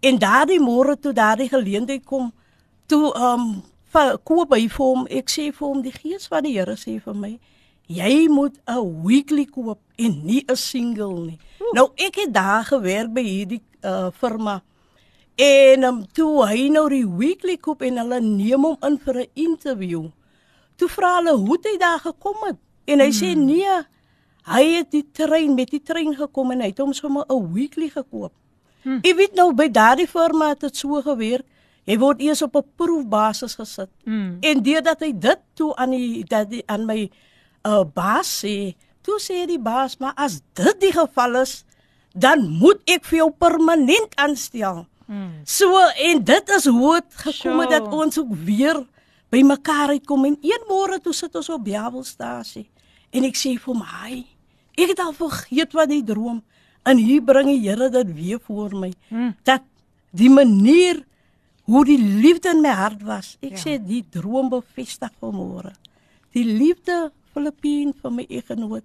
[0.00, 2.32] En daardie môre toe daardie geleentheid kom,
[2.86, 6.52] toe um va- koop hy vir hom, ek sê vir hom die gees van die
[6.58, 7.38] Here sê vir my,
[7.86, 11.38] jy moet 'n weekly koop en nie 'n single nie.
[11.60, 11.72] Oeh.
[11.74, 14.62] Nou ek het daar gewerk by hierdie uh, firma.
[15.34, 19.30] En um, toe hy nou die weekly koop en hulle neem hom in vir 'n
[19.34, 20.04] interview.
[20.76, 22.56] Toe vra hulle hoe hy daar gekom het?
[22.86, 23.18] En hy hmm.
[23.18, 23.74] sê nee,
[24.46, 27.88] hy het die trein met die trein gekom en hy het hom sommer 'n weekly
[27.88, 28.32] gekoop.
[28.82, 29.00] Hmm.
[29.02, 31.46] Jy weet nou by daardie firma het dit so gewerk.
[31.84, 33.90] Jy word eers op 'n proefbasis gesit.
[34.04, 34.38] Hmm.
[34.40, 37.10] En deurdat hy dit toe aan die dat die aan my
[37.66, 41.64] uh, baas sê, toe sê die baas, maar as dit die geval is,
[42.14, 44.86] dan moet ek vir jou permanent aanstel.
[45.06, 45.42] Hmm.
[45.44, 45.78] So
[46.10, 48.78] en dit is hoe dit gekom het dat ons ook weer
[49.30, 52.68] by mekaar uitkom en een môre toe sit ons op Bybelstasie
[53.12, 54.24] en ek sê vir my,
[54.78, 56.40] ek het al vergeet wat die droom
[56.84, 58.92] en hier bring die Here dit weer voor my.
[59.08, 59.34] Hmm.
[59.44, 59.62] Dat
[60.12, 61.02] die manier
[61.64, 63.36] hoe die liefde in my hart was.
[63.42, 63.56] Ek Ja.
[63.62, 65.72] sê die droom bevestig vanmôre.
[66.32, 68.84] Die liefde Filippien vir my egenoot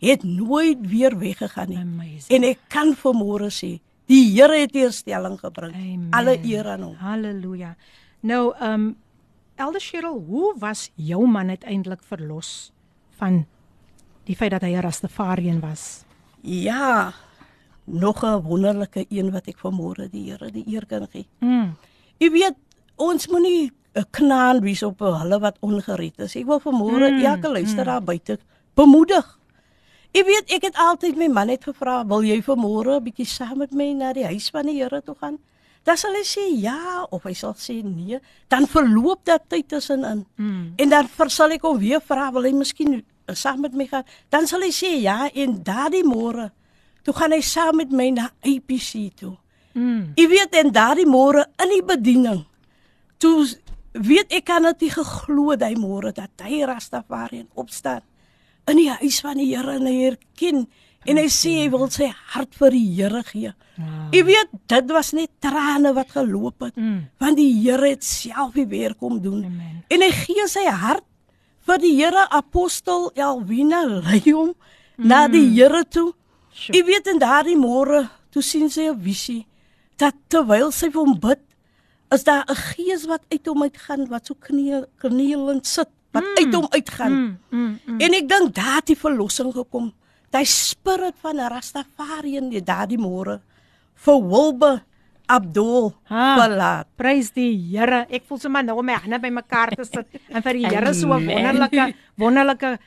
[0.00, 1.78] het nooit weer weggegaan nie.
[1.78, 2.30] Amazing.
[2.30, 5.74] En ek kan vanmôre sê, die Here het herstelling gebring.
[5.74, 6.08] Amen.
[6.10, 6.94] Alle eer aan hom.
[6.94, 7.76] Halleluja.
[8.20, 8.96] Nou, ehm um,
[9.54, 12.72] Elder Cheryl, hoe was jou man uiteindelik verlos
[13.18, 13.44] van
[14.26, 16.04] die feit dat hy 'n Rastafarian was?
[16.40, 17.12] Ja,
[17.84, 21.26] nog 'n wonderlike een wat ek vanmôre die Here die eer kan gee.
[21.38, 21.76] Mm.
[22.18, 22.54] Jy weet,
[22.96, 26.36] ons moenie 'n knaan wees op hulle wat ongered is.
[26.36, 28.04] Ek wil vanmôre Mm, elke luisteraar mm.
[28.04, 28.38] buite
[28.74, 29.38] bemoedig.
[30.14, 33.58] Jy weet, ek het altyd my man net gevra, "Wil jy vanmôre 'n bietjie saam
[33.58, 35.38] met my na die huis van die Here toe gaan?"
[35.82, 38.20] Dan sal hy sê ja of hy sal sê nee.
[38.48, 40.24] Dan verloop dat tyd tussenin.
[40.36, 40.74] Mm.
[40.76, 44.46] En dan sal ek hom weer vra, "Wil hy miskien saam met my gaan?" Dan
[44.46, 46.52] sal hy sê ja en daardie môre
[47.02, 49.36] toe gaan hy saam met my na APC toe.
[49.74, 50.12] Mm.
[50.14, 52.44] Jy weet en daardie môre in die bediening.
[53.18, 53.46] Toe
[53.92, 58.02] weet ek kan dit nie geglo daai môre dat hy Rastafarian opstaan
[58.68, 60.66] in die huis van die Here en hy herken
[61.06, 63.52] en hy sê hy wil sy hart vir die Here gee.
[63.76, 64.12] Wow.
[64.14, 67.08] Jy weet dit was net trane wat geloop het Mm.
[67.20, 69.44] want die Here het self die werk kom doen.
[69.44, 69.84] Amen.
[69.90, 71.04] En hy gee sy hart
[71.66, 74.54] vir die Here apostel Elwina lei hom
[74.96, 76.12] na die Here toe.
[76.54, 76.76] Sjoe.
[76.76, 79.46] Jy weet in daardie môre toe sien sy 'n visie
[79.98, 81.40] dat terwyl sy vir hom bid,
[82.12, 86.38] is daar 'n gees wat uit hom uitgaan wat so kniel knielend sit, wat mm.
[86.38, 87.12] uit hom uitgaan.
[87.12, 87.36] Mm.
[87.50, 87.78] Mm.
[87.84, 88.00] Mm.
[88.06, 89.92] En ek dink daar het die verlossing gekom.
[90.34, 93.40] Daai spirit van Rastafarian die daardie môre
[94.04, 94.72] vir Wilbe
[95.30, 96.24] Abdul Ha.
[96.36, 96.88] verlaat.
[96.96, 98.04] Prys die Here.
[98.10, 101.14] Ek voel sommer nou om my hande bymekaar te sit en vir die Here so
[101.14, 102.78] 'n wonderlike wonderlike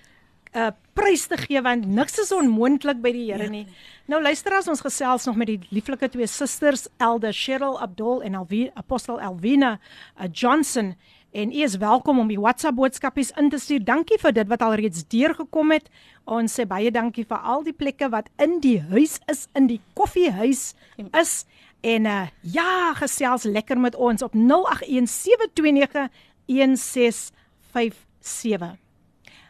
[0.58, 3.66] uh prys te gee want niks is onmoontlik by die Here nie.
[4.08, 8.36] Nou luister as ons gesels nog met die lieflike twee susters Elder Cheryl Abdul en
[8.36, 10.96] Alvi Apostel Elvina uh, Johnson
[11.32, 13.84] en u is welkom om die WhatsApp boodskapies in te stuur.
[13.84, 15.90] Dankie vir dit wat alreeds deurgekom het.
[16.26, 19.82] Ons sê baie dankie vir al die plekke wat in die huis is, in die
[19.98, 20.76] koffiehuis
[21.12, 21.46] is.
[21.86, 24.40] En uh ja, gesels lekker met ons op 0817291657.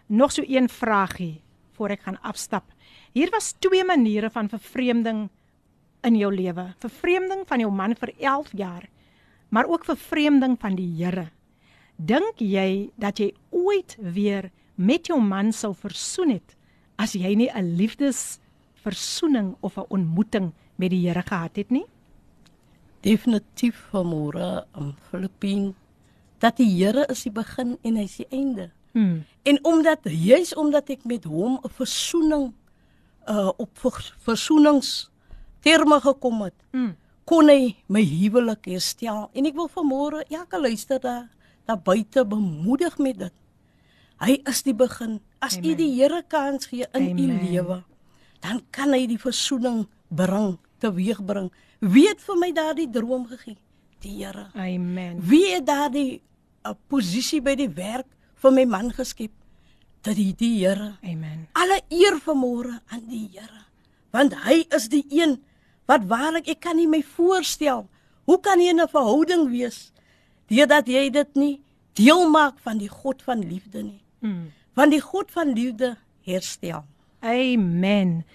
[0.08, 1.42] Nog so een vragie
[1.78, 2.63] voor ek gaan afstap.
[3.13, 5.30] Hier was twee maniere van vervreemding
[6.02, 6.74] in jou lewe.
[6.80, 8.90] Vervreemding van jou man vir 11 jaar,
[9.50, 11.37] maar ook vervreemding van die Here.
[11.97, 16.55] Dink jy dat jy ooit weer met jou man sou versoen het
[16.97, 21.86] as jy nie 'n liefdesversoening of 'n ontmoeting met die Here gehad het nie?
[23.01, 25.75] definitief vanmôre om Filippien
[26.41, 28.69] dat die Here is die begin en hy is die einde.
[28.93, 29.23] Hmm.
[29.43, 32.53] En omdat juis omdat ek met hom 'n versoening
[33.27, 35.10] uh op vers, versoenings
[35.62, 36.95] terme gekom het, Hmm.
[37.25, 39.29] kon hy my huwelik herstel.
[39.33, 40.99] En ek wil vanmôre elke luister
[41.67, 43.34] daar buite bemoedig met dit.
[44.23, 45.19] Hy is die begin.
[45.43, 45.77] As u Amen.
[45.77, 47.41] die Here kans gee in u Amen.
[47.43, 47.84] lewe,
[48.41, 51.51] dan kan hy die versoening bring, teweegbring.
[51.84, 53.58] Wie het vir my daardie droom gegee?
[54.01, 54.47] Die Here.
[54.56, 55.19] Amen.
[55.21, 56.21] Wie het daardie
[56.65, 58.08] uh, posisie by die werk
[58.41, 59.34] vir my man geskep?
[60.08, 60.95] Dit die, die Here.
[61.03, 61.45] Amen.
[61.58, 63.65] Alle eer vanmôre aan die Here.
[64.15, 65.38] Want hy is die een
[65.88, 67.86] wat waarlik ek kan nie my voorstel.
[68.27, 69.91] Hoe kan jy 'n verhouding wees
[70.47, 71.62] deurdat jy dit nie
[71.93, 74.01] deel maak van die God van liefde nie?
[74.19, 74.51] Hmm.
[74.73, 75.95] Want die God van liefde
[76.27, 76.86] herstel.
[77.19, 78.25] Amen.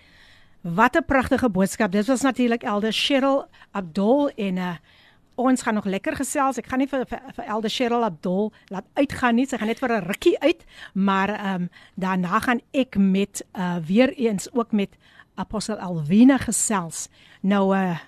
[0.61, 1.93] Wat 'n pragtige boodskap.
[1.93, 4.77] Dit was natuurlik Elder Cheryl Abdul en uh
[5.35, 6.59] ons gaan nog lekker gesels.
[6.61, 9.47] Ek gaan nie vir vir, vir Elder Cheryl Abdul laat uitgaan nie.
[9.47, 13.77] Sy gaan net vir 'n rukkie uit, maar ehm um, daarna gaan ek met uh
[13.87, 14.97] weer eens ook met
[15.35, 17.09] Apostel Alwina gesels.
[17.41, 17.99] Nou uh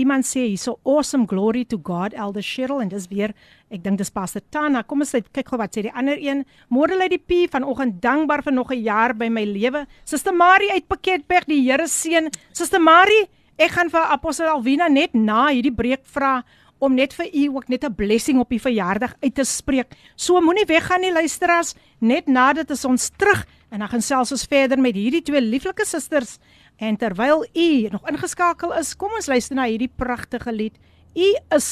[0.00, 3.34] Iemand sê hier so awesome glory to God Elder Cheryl en dis weer
[3.68, 4.80] ek dink dis Pastor Tana.
[4.88, 6.46] Kom ons kyk gou wat sê die ander een.
[6.72, 9.86] Môre lê die P vanoggend dankbaar vir nog 'n jaar by my lewe.
[10.04, 12.30] Suster Marie uit Pakketberg, die Here seën.
[12.52, 16.44] Suster Marie, ek gaan vir Apostel Alwina net na hierdie breek vra
[16.80, 19.92] om net vir u ook net 'n blessing op u verjaardag uit te spreek.
[20.16, 24.44] So moenie weggaan nie luisteraars, net nadat is ons terug en dan gaan selfs ons
[24.44, 26.38] verder met hierdie twee lieflike susters
[26.80, 30.78] En terwyl u nog ingeskakel is, kom ons luister na hierdie pragtige lied.
[31.12, 31.70] U is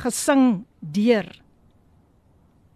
[0.00, 1.28] gesing deur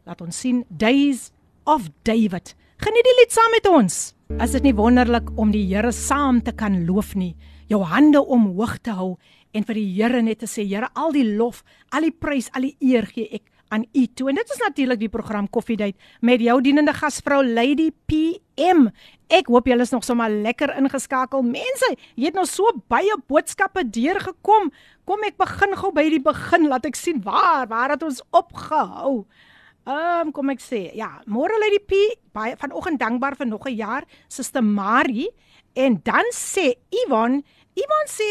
[0.08, 1.26] Laat ons sien Days
[1.68, 2.54] of David.
[2.80, 3.96] Geniet die lied saam met ons.
[4.40, 7.34] Is dit nie wonderlik om die Here saam te kan loof nie?
[7.68, 9.10] Jou hande omhoog te hou
[9.52, 11.60] en vir die Here net te sê, Here, al die lof,
[11.92, 14.29] al die prys, al die eer gee ek aan u toe.
[14.29, 18.87] En dit is natuurlik die program Koffiedייט met jou dienende gasvrou Lady PM.
[19.33, 21.41] Ek hoop julle is nog sommer lekker ingeskakel.
[21.41, 24.69] Mense, jy het nog so baie boodskappe deurgekom.
[25.09, 29.23] Kom ek begin gou by die begin, laat ek sien waar waar het ons opgehou.
[29.83, 31.97] Ehm um, kom ek sê, ja, môre Lady P,
[32.31, 35.27] baie vanoggend dankbaar vir nog 'n jaar, Suster Marie
[35.73, 38.29] en dan sê Ivan, Ivan sê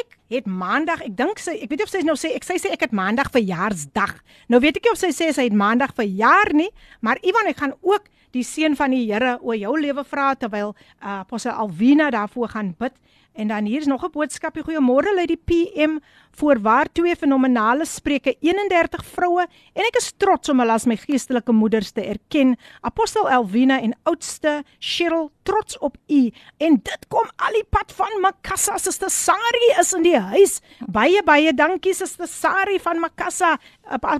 [0.00, 2.58] ek het maandag, ek dink sy, ek weet nie of sy nou sê ek sy
[2.62, 4.16] sê ek het maandag verjaarsdag.
[4.52, 6.70] Nou weet ek nie of sy sê sy het maandag verjaar nie,
[7.00, 10.74] maar Ivan ek gaan ook die seën van die Here oor jou lewe vra terwyl
[10.74, 12.96] uh, Apostel Alvina daarvoor gaan bid.
[13.34, 14.62] En dan hier is nog 'n boodskapie.
[14.62, 15.98] Goeiemôre uit die PM
[16.30, 21.52] voorwaar twee fenomenale spreuke 31 vroue en ek is trots om hulle as my geestelike
[21.52, 22.56] moeders te erken.
[22.80, 26.30] Apostel Elvina en oudste Cheryl, trots op u.
[26.56, 28.78] En dit kom al die pad van Makassa.
[28.78, 30.60] Suster Sari is in die huis.
[30.86, 33.58] Baie baie dankie Suster Sari van Makassa.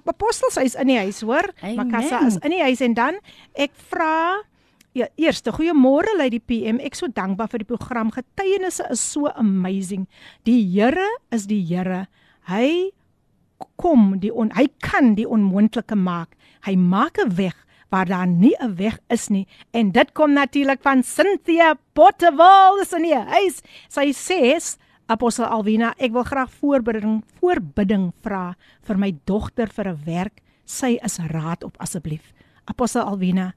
[0.04, 1.52] Apostel sy is in die huis, hoor?
[1.76, 3.14] Makassa is in die huis en dan
[3.54, 4.42] ek vra
[4.94, 6.76] Ja, eerste goeiemôre lei die PM.
[6.78, 8.12] Ek so dankbaar vir die program.
[8.14, 10.04] Getuienisse is so amazing.
[10.46, 12.04] Die Here is die Here.
[12.46, 12.92] Hy
[13.82, 16.36] kom die on, hy kan die onmoontlike maak.
[16.62, 17.58] Hy maak 'n weg
[17.90, 19.48] waar daar nie 'n weg is nie.
[19.72, 23.62] En dit kom natuurlik van Cynthia Potterwall is in die huis.
[23.88, 30.04] Sy sê Apostel Alvina, ek wil graag voorbidding voorbidding vra vir my dogter vir 'n
[30.04, 30.40] werk.
[30.64, 32.32] Sy is raad op asseblief.
[32.66, 33.54] Apostel Alvina,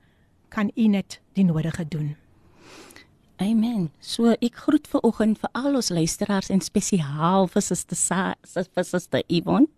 [0.50, 2.16] kan u net die nodige doen.
[3.38, 3.92] Amen.
[4.02, 9.22] So ek groet ver oggend vir al ons luisteraars en spesiaal vir Suster vir Suster
[9.30, 9.70] Yvonne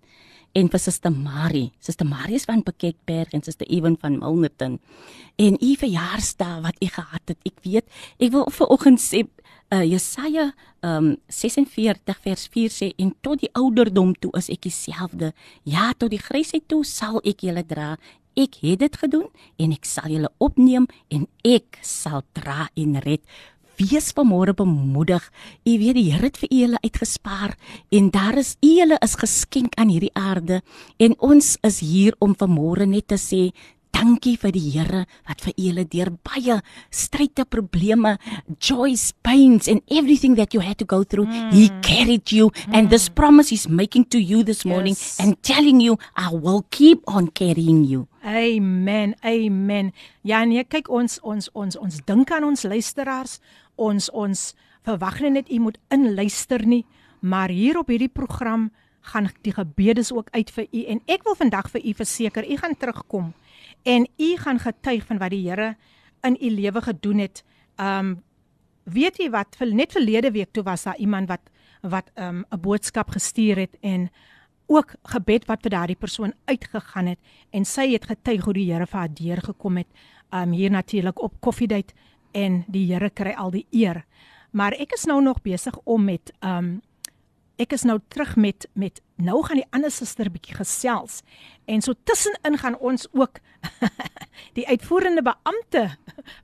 [0.55, 1.73] en vir Suster Marie.
[1.83, 4.79] Suster Marie is van Piketberg en Suster Yvonne van Milnerton.
[5.35, 9.25] En u verjaarsdag wat u gehad het, ek weet, ek wil ver oggend sê
[9.73, 15.33] uh, Jesaja um, 46 vers 4 sê en tot die ouderdom toe is ek dieselfde.
[15.67, 17.97] Ja, tot die grysheid toe sal ek julle dra
[18.39, 19.27] ek het dit gedoen
[19.59, 23.23] en ek sal julle opneem en ek sal dra en red.
[23.79, 25.23] Wees vanmôre bemoedig.
[25.63, 27.55] U weet die Here het vir julle uitgespaar
[27.95, 30.59] en daar is julle is geskenk aan hierdie aarde
[30.99, 33.49] en ons is hier om vanmôre net te sê
[33.95, 36.59] Dankie vir die Here wat vir julle deur baie
[36.93, 38.17] stryde probleme,
[38.61, 41.51] joys, pains and everything that you had to go through, mm.
[41.55, 42.75] he carried you mm.
[42.75, 45.19] and this promise he's making to you this morning yes.
[45.19, 48.08] and telling you I will keep on carrying you.
[48.23, 49.15] Amen.
[49.21, 49.93] Amen.
[50.21, 53.39] Ja nee, kyk ons ons ons ons dink aan ons luisteraars.
[53.75, 56.85] Ons ons verwag net u moet inluister nie,
[57.19, 58.69] maar hier op hierdie program
[59.01, 62.57] gaan die gebedes ook uit vir u en ek wil vandag vir u verseker, u
[62.57, 63.33] gaan terugkom
[63.83, 65.75] en u gaan getuig van wat die Here
[66.23, 67.43] in u lewe gedoen het.
[67.77, 68.19] Um
[68.83, 71.49] weet jy wat net verlede week toe was daar iemand wat
[71.81, 74.09] wat um 'n boodskap gestuur het en
[74.68, 77.18] ook gebed wat vir daardie persoon uitgegaan het
[77.50, 79.88] en sy het getuig hoe die Here vir haar deur gekom het
[80.32, 81.92] um hier natuurlik op koffiedייט
[82.32, 84.04] en die Here kry al die eer.
[84.50, 86.80] Maar ek is nou nog besig om met um
[87.60, 91.20] ek is nou terug met met nou gaan die ander suster bietjie gesels
[91.70, 93.38] en so tussenin gaan ons ook
[94.58, 95.90] die uitvoerende beampte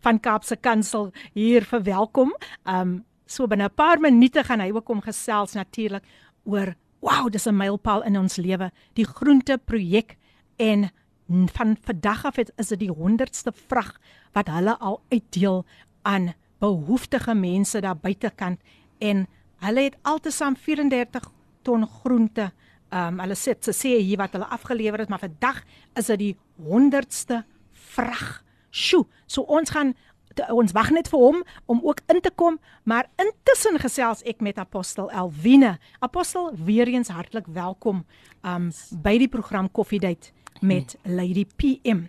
[0.05, 2.35] van Kaapse Kansel hier verwelkom.
[2.65, 6.05] Um so binne 'n paar minute gaan hy ook kom gesels natuurlik
[6.45, 6.75] oor
[7.06, 10.18] wow, dis 'n mylpaal in ons lewe, die groente projek
[10.58, 10.90] en
[11.28, 14.00] van vandag af het, is dit die 100ste vrag
[14.34, 15.66] wat hulle al uitdeel
[16.02, 18.60] aan behoeftige mense daar buitekant
[19.00, 19.28] en
[19.64, 21.32] Hulle het altesaam 34
[21.62, 22.52] ton groente.
[22.90, 25.64] Ehm um, hulle sê se sê hier wat hulle afgelewer het, maar vandag
[25.96, 27.42] is dit die 100ste
[27.72, 28.44] vrag.
[28.70, 29.96] Sjoe, so ons gaan
[30.35, 34.41] te, ons wag net vir hom om ook in te kom, maar intussen gesels ek
[34.45, 35.79] met apostel Elwine.
[36.01, 38.05] Apostel, weer eens hartlik welkom
[38.47, 38.71] um
[39.03, 42.07] by die program Koffiedייט met Lady PM.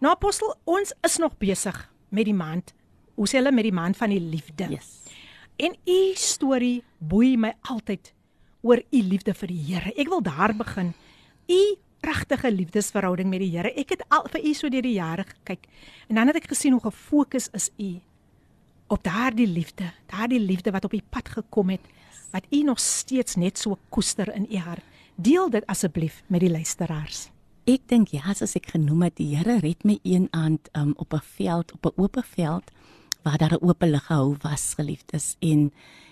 [0.00, 1.76] Nou apostel, ons is nog besig
[2.08, 2.74] met die maand.
[3.14, 4.70] Hoe sê hulle met die maand van die liefde?
[4.70, 5.02] Yes.
[5.60, 8.14] En u storie boei my altyd
[8.64, 9.92] oor u liefde vir die Here.
[9.96, 10.94] Ek wil daar begin.
[11.48, 11.60] U
[12.05, 13.71] pragtige liefdesverhouding met die Here.
[13.73, 15.65] Ek het al vir u so deur die jare gekyk
[16.09, 17.95] en dan het ek gesien hoe gefokus is u
[18.93, 21.85] op daardie liefde, daardie liefde wat op u pad gekom het,
[22.29, 24.85] wat u nog steeds net so koester in u hart.
[25.15, 27.29] Deel dit asseblief met die luisteraars.
[27.65, 31.13] Ek dink ja, as ek genoem het, die Here red my een aand um, op
[31.13, 32.69] 'n veld, op 'n oop veld
[33.23, 35.35] waar daar 'n oop lig gehou was, geliefdes.
[35.41, 35.71] En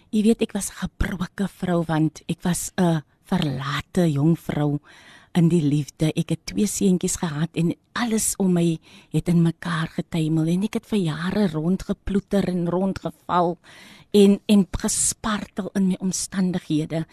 [0.09, 4.79] jy weet ek was 'n gebroke vrou want ek was 'n verlate jong vrou
[5.37, 6.11] in die liefde.
[6.13, 8.77] Ek het twee seentjies gehad en alles om my
[9.13, 13.57] het in mekaar getuimel en ek het vir jare rondgeploeter en rondgeval
[14.13, 17.05] en en gespartel in my omstandighede.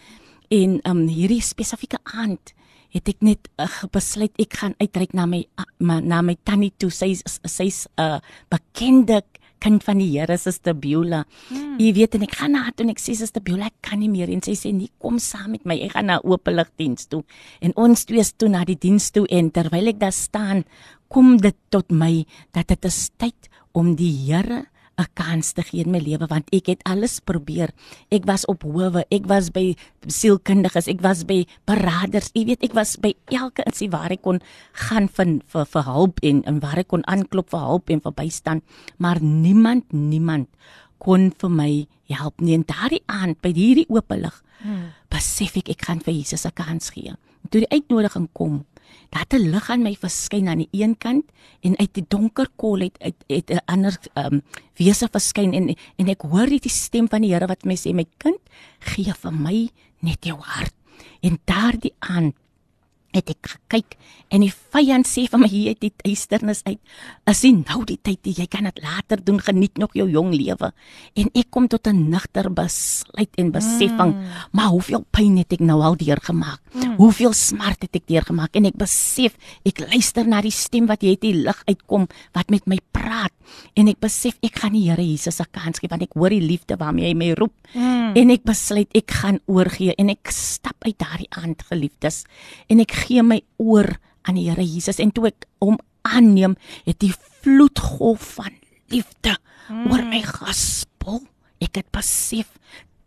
[0.51, 2.53] En um hierdie spesifieke aand
[2.91, 6.73] het ek net uh, besluit ek gaan uitreik na my uh, ma, na my tannie
[6.77, 6.91] toe.
[6.91, 7.15] Sy
[7.47, 8.19] sy's 'n uh,
[8.51, 9.21] bekende
[9.61, 11.23] kind van die Here, Suster Beulah.
[11.49, 11.75] Hmm.
[11.81, 14.01] Jy weet en ek gaan na haar toe en ek sê Suster Beulah, ek kan
[14.01, 15.77] nie meer en sy sê nee, kom saam met my.
[15.85, 17.21] Ek gaan na openlig diens toe.
[17.61, 20.65] En ons twee is toe na die diens toe en terwyl ek daar staan,
[21.11, 22.23] kom dit tot my
[22.55, 24.65] dat dit is tyd om die Here
[24.99, 27.71] 'n kans te gee in my lewe want ek het alles probeer.
[28.11, 29.75] Ek was op howe, ek was by
[30.07, 32.31] sielkundiges, ek was by beraders.
[32.33, 34.41] Jy weet, ek was by elke insie waar ek kon
[34.89, 38.11] gaan vir vir, vir hulp en en waar ek kon aanklop vir hulp en vir
[38.13, 38.63] bystand,
[38.97, 40.49] maar niemand, niemand
[41.01, 41.71] kon vir my
[42.13, 42.53] help nie.
[42.53, 44.91] En daardie aand by hierdie oop lig, hmm.
[45.09, 47.15] besef ek ek gaan vir Jesus 'n kans gee.
[47.49, 48.65] Toe die uitnodiging kom,
[49.09, 51.25] dat 'n lig aan my verskyn aan die een kant
[51.61, 54.41] en uit die donker kol het uit 'n ander ehm um,
[54.75, 58.05] wese verskyn en en ek hoor die stem van die Here wat my sê my
[58.17, 58.41] kind
[58.79, 59.69] gee vir my
[59.99, 60.73] net jou hart.
[61.21, 62.35] En daardie aand
[63.11, 63.97] het ek gekyk
[64.31, 66.79] en die vyand sê vir my hier uit die duisternis uit.
[67.29, 69.39] Is nie nou die tyd jy kan dit later doen.
[69.43, 70.71] Geniet nog jou jong lewe.
[71.19, 74.23] En ek kom tot 'n nigter besluit en besefing mm.
[74.51, 76.59] maar hoeveel pyn het ek nou al deurgemaak?
[76.71, 76.95] Mm.
[76.97, 78.55] hoeveel smart het ek deurgemaak?
[78.55, 79.35] En ek besef
[79.65, 83.33] ek luister na die stem wat jy uit die lig uitkom wat met my praat.
[83.75, 86.41] En ek besef ek gaan die Here Jesus 'n kans gee want ek hoor die
[86.41, 87.53] liefde waarmee hy my roep.
[87.73, 88.11] Mm.
[88.19, 92.25] en ek besluit ek gaan oorgee en ek stap uit daardie aand geliefdes.
[92.67, 93.89] En ek gee my oor
[94.27, 98.53] aan die Here Jesus en toe ek hom aanneem, het die vloedgolf van
[98.93, 99.35] liefde
[99.69, 99.91] mm.
[99.91, 101.21] oor my gespoel.
[101.61, 102.49] Ek het besef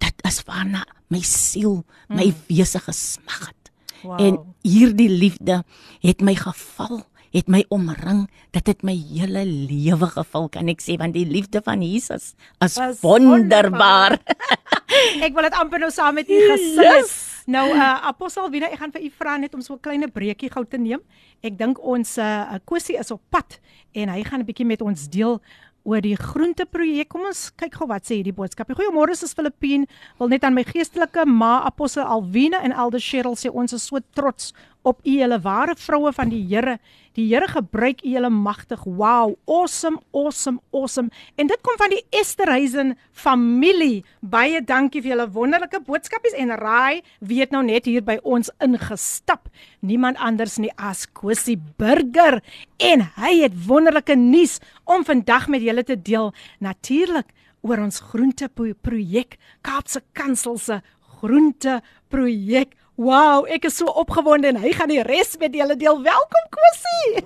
[0.03, 2.45] dit is waarna my siel, my mm.
[2.51, 3.73] wese gesmag het.
[4.05, 4.21] Wow.
[4.21, 5.63] En hierdie liefde
[6.05, 7.03] het my geval
[7.35, 11.83] het my omring dit my hele lewe gevul kan ek sê want die liefde van
[11.83, 12.33] Jesus
[12.63, 14.21] is wonderbaar.
[15.27, 17.03] ek wil dit amper nou saam met u gesing het.
[17.03, 17.34] Yes.
[17.55, 20.49] Nou uh Apostel Wina, ek gaan vir u vra net om so 'n klein breekie
[20.49, 21.01] gou te neem.
[21.43, 23.61] Ek dink ons uh Kosie is op pad
[23.93, 25.41] en hy gaan 'n bietjie met ons deel
[25.85, 27.09] oor die groenteprojek.
[27.13, 28.71] Kom ons kyk gou wat sê hierdie boodskap.
[28.73, 29.87] Goeiemôre, dis Filippien.
[30.19, 34.01] Wil net aan my geestelike ma Apostel Alwina en Elder Cheryl sê ons is so
[34.17, 36.79] trots op u hele ware vroue van die Here.
[37.15, 38.83] Die Here gebruik u hele magtig.
[38.85, 41.11] Wow, awesome, awesome, awesome.
[41.39, 44.03] En dit kom van die Esterhuizen familie.
[44.21, 49.47] Baie dankie vir julle wonderlike boodskapies en Raai weet nou net hier by ons ingestap.
[49.79, 52.41] Niemand anders nie as Kosie Burger
[52.83, 56.33] en hy het wonderlike nuus om vandag met julle te deel.
[56.59, 57.31] Natuurlik
[57.63, 60.83] oor ons groenteprojek, Kaapse Kansel se
[61.21, 62.75] groenteprojek.
[62.95, 65.97] Wow, ek is so opgewonde en hy gaan die res met julle deel.
[66.05, 67.25] Welkom Kosie.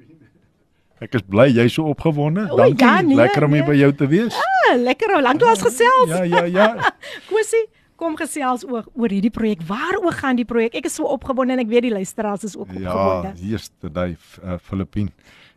[1.04, 2.46] Ek is bly jy's so opgewonde.
[2.56, 2.84] Dankie.
[2.84, 3.70] Ja, nee, lekker om hier nee.
[3.72, 4.36] by jou te wees.
[4.36, 6.12] Ah, lekker om lank lank gesels.
[6.12, 6.92] Ja, ja, ja.
[7.30, 7.64] Kosie,
[8.00, 9.64] kom gesels oor oor hierdie projek.
[9.68, 10.76] Waaroor gaan die projek?
[10.80, 13.32] Ek is so opgewonde en ek weet die luisteraars is ook ja, opgewonde.
[13.32, 15.12] Ja, hier's die Dave uh, Filippin.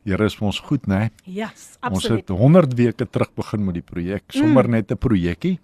[0.08, 1.10] Here is vir ons goed, né?
[1.10, 1.40] Nee?
[1.42, 2.30] Ja, yes, absoluut.
[2.32, 4.24] Ons het 100 weke terug begin met die projek.
[4.32, 4.80] Sommer mm.
[4.80, 5.60] net 'n projekkie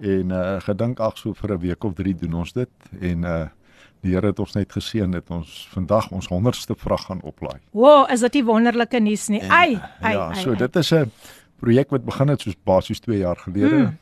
[0.00, 2.70] en uh gedink ag so vir 'n week of 3 doen ons dit
[3.00, 3.46] en uh
[4.04, 7.58] die Here het ons net geseën dat ons vandag ons 100ste vrag gaan oplaai.
[7.72, 9.42] Wow, is dit nie wonderlike nuus nie?
[9.42, 11.10] Ai, ai, ja, so ai, dit is 'n
[11.58, 13.98] projek wat begin het soos basies 2 jaar gelede, mm.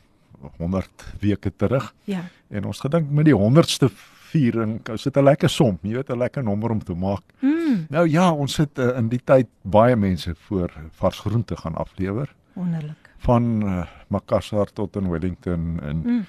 [0.57, 0.89] 100
[1.19, 1.93] weke terug.
[2.03, 2.21] Ja.
[2.49, 3.89] En ons gedink met die 100ste
[4.31, 7.23] viering, is dit 'n lekker som, jy weet 'n lekker nommer om te maak.
[7.39, 7.85] Mm.
[7.89, 12.29] Nou ja, ons het uh, in die tyd baie mense voor vars groente gaan aflewer.
[12.53, 16.25] Wonderlik van uh, Makassar tot in Wellington en mm.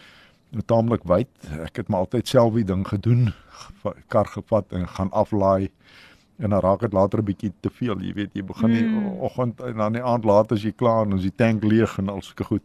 [0.67, 1.29] taamlik wyd.
[1.65, 3.33] Ek het maar altyd self die ding gedoen,
[4.09, 5.71] kar gevat en gaan aflaai
[6.37, 9.07] en dan raak dit later 'n bietjie te veel, jy weet, jy begin die mm.
[9.21, 12.09] oggend en dan die aand laat as jy klaar en ons die tank leeg en
[12.09, 12.63] al sulke goed.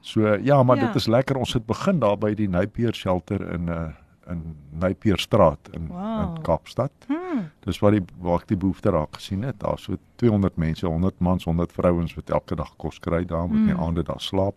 [0.00, 0.86] So ja, maar ja.
[0.86, 1.36] dit is lekker.
[1.36, 3.92] Ons het begin daar by die Napier shelter in 'n uh, eh,
[4.30, 6.20] in Naipierstraat in wow.
[6.36, 6.92] in Kaapstad.
[7.06, 7.48] Hmm.
[7.64, 9.60] Dis waar die waar ek die behoefte raak gesien het.
[9.62, 13.58] Daar's so 200 mense, 100 mans, 100 vrouens wat elke dag kos kry daar met
[13.58, 13.66] hmm.
[13.72, 14.56] die aande daar slaap.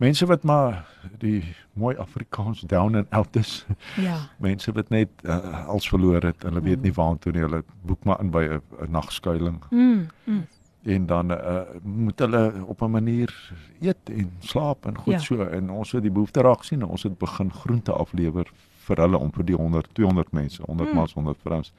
[0.00, 0.86] Mense wat maar
[1.20, 1.42] die
[1.72, 3.66] mooi Afrikaans down and out is.
[4.00, 4.16] Ja.
[4.38, 6.42] Mense wat net uh, als verloor het.
[6.42, 7.42] Hulle weet nie waartoe nie.
[7.44, 9.60] Hulle boek maar in by 'n nagskuiling.
[9.70, 10.06] Mm.
[10.24, 10.46] mm
[10.82, 15.18] en dan uh, moet hulle op 'n manier eet en slaap en goed ja.
[15.18, 18.52] so en ons het die behoefte raak sien ons het begin groente aflewer
[18.86, 20.98] vir hulle om vir die 100 200 mense 100 hmm.
[20.98, 21.72] mans 100 vrouens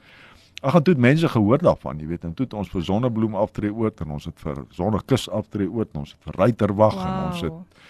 [0.60, 3.34] ag en toe het mense gehoor daarvan jy weet en toe het ons vir sonnebloem
[3.34, 7.06] aftree oort en ons het vir sonnekus aftree oort en ons het vir ruiterwag wow.
[7.06, 7.82] en ons het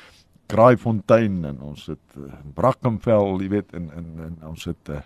[0.53, 5.01] kraaifontein en ons het uh, brakkenvel jy weet en en, en ons het uh,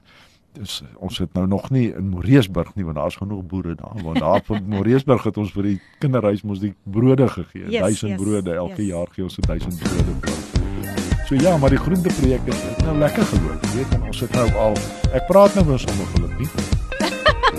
[0.57, 4.21] dis ons het nou nog nie in Moreesburg nie want daar's genoeg boere daar want
[4.25, 8.21] daar van Moreesburg het ons vir die kinderhuis mos die brode gegee yes, 1000 yes,
[8.23, 8.93] brode elke yes.
[8.95, 10.35] jaar gee ons 1000 brode
[11.27, 13.65] So ja, maar die groenteprojek het het nou lekker geloop.
[13.67, 14.77] Jy weet, en ons het nou al
[15.11, 16.47] ek praat nou weer sonder geluk nie.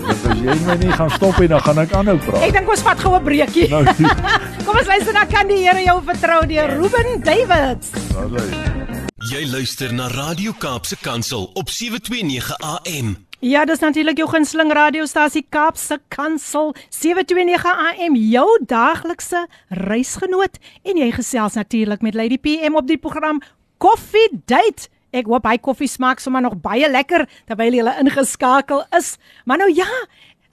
[0.05, 2.53] Want as jy my nie gaan stop nie, dan gaan ek aanhou Ek praat.
[2.55, 3.67] dink ons vat gou 'n breekie.
[3.67, 3.83] Nou,
[4.65, 7.91] Kom ons luister na kan die Here jou vertrou deur Ruben Davids.
[8.15, 8.96] nou,
[9.27, 13.09] Jy luister na Radio Kaapse Kansel op 729 AM.
[13.43, 19.41] Ja, dis natuurlik jou gunsteling radiostasie Kaapse Kansel 729 AM, jou daaglikse
[19.89, 20.55] reisgenoot
[20.87, 23.41] en jy gesels natuurlik met Lady PM op die program
[23.83, 24.87] Coffee Date.
[25.11, 29.17] Ek hoop hy koffie smaak sommer nog baie lekker terwyl jy ingeskakel is.
[29.43, 29.89] Maar nou ja,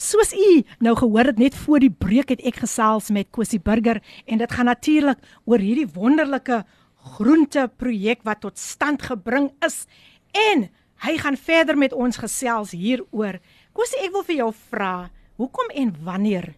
[0.02, 4.02] soos u nou gehoor het net voor die breek het ek gesels met Cosie Burger
[4.26, 6.64] en dit gaan natuurlik oor hierdie wonderlike
[7.04, 9.84] groenteprojek wat tot stand gebring is
[10.32, 10.68] en
[11.04, 13.40] hy gaan verder met ons gesels hieroor.
[13.76, 16.54] Kosie, ek wil vir jou vra, hoekom en wanneer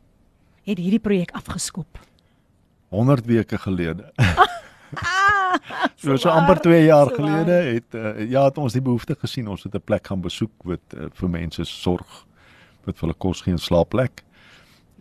[0.66, 1.98] het hierdie projek afgeskop?
[2.94, 4.12] 100 weke gelede.
[6.00, 9.62] So so amper 2 jaar gelede het uh, ja, het ons die behoefte gesien ons
[9.66, 12.24] het 'n plek gaan besoek wat uh, vir mense sorg
[12.84, 14.22] wat vir hulle kos gee en slaapplek.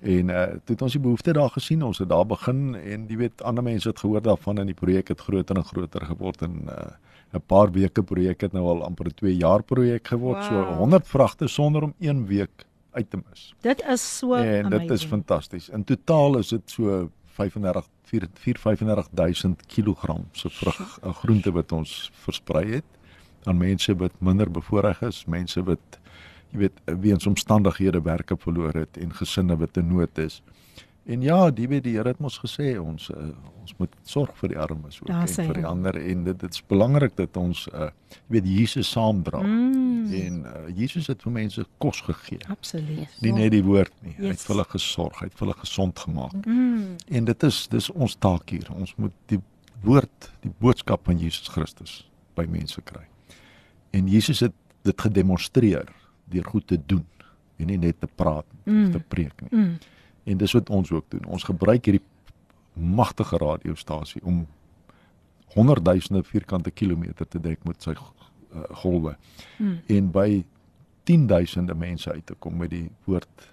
[0.01, 3.17] En uh toe het ons die behoefte daar gesien, ons het daar begin en jy
[3.17, 6.61] weet ander mense het gehoor daarvan en die projek het groter en groter geword en
[6.69, 6.93] uh
[7.35, 10.49] 'n paar weke projek het nou al amper 'n 2 jaar projek geword.
[10.49, 10.67] Wow.
[10.67, 13.53] So 100 vragte sonder om 1 week uit te mis.
[13.61, 15.09] dit is so En dit is amazing.
[15.09, 15.69] fantasties.
[15.69, 22.11] In totaal is dit so 35 4 35000 kg se vrug uh, groente wat ons
[22.13, 22.83] versprei het
[23.43, 25.99] aan mense wat minder bevoordeel is, mense wat
[26.51, 30.41] jy weet weens omstandighede werke verloor het en gesinne wat in nood is.
[31.05, 33.27] En ja, die weet die Here het ons gesê ons uh,
[33.61, 36.53] ons moet sorg vir die armes ook Daar en vir die ander en dit dit
[36.53, 39.41] is belangrik dat ons uh, jy weet Jesus saamdra.
[39.41, 39.83] Mm,
[40.13, 42.39] En uh, Jesus het vir mense kos gegee.
[42.49, 43.09] absoluut.
[43.21, 44.13] Nie net die woord nie.
[44.17, 44.45] Hy het Yes.
[44.45, 46.45] vir hulle gesorg, hy het vir hulle gesond gemaak.
[46.45, 48.67] Mm, En dit is dis ons taak hier.
[48.73, 49.39] Ons moet die
[49.83, 53.05] woord, die boodskap van Jesus Christus by mense kry.
[53.93, 55.85] En Jesus het dit gedemonstreer
[56.29, 57.05] deur goed te doen
[57.57, 58.85] en nie net te praat Mm.
[58.85, 59.49] of te preek nie.
[59.59, 59.77] mm,
[60.25, 61.25] En dis wat ons ook doen.
[61.25, 62.01] Ons gebruik hierdie
[62.73, 64.47] magtige radiostasie om
[65.53, 69.15] honderdduisende vierkante kilometer te dek met sy uh, golwe
[69.59, 69.77] mm.
[69.87, 70.43] en by
[71.03, 73.49] tienduisende mense uit te kom met die woord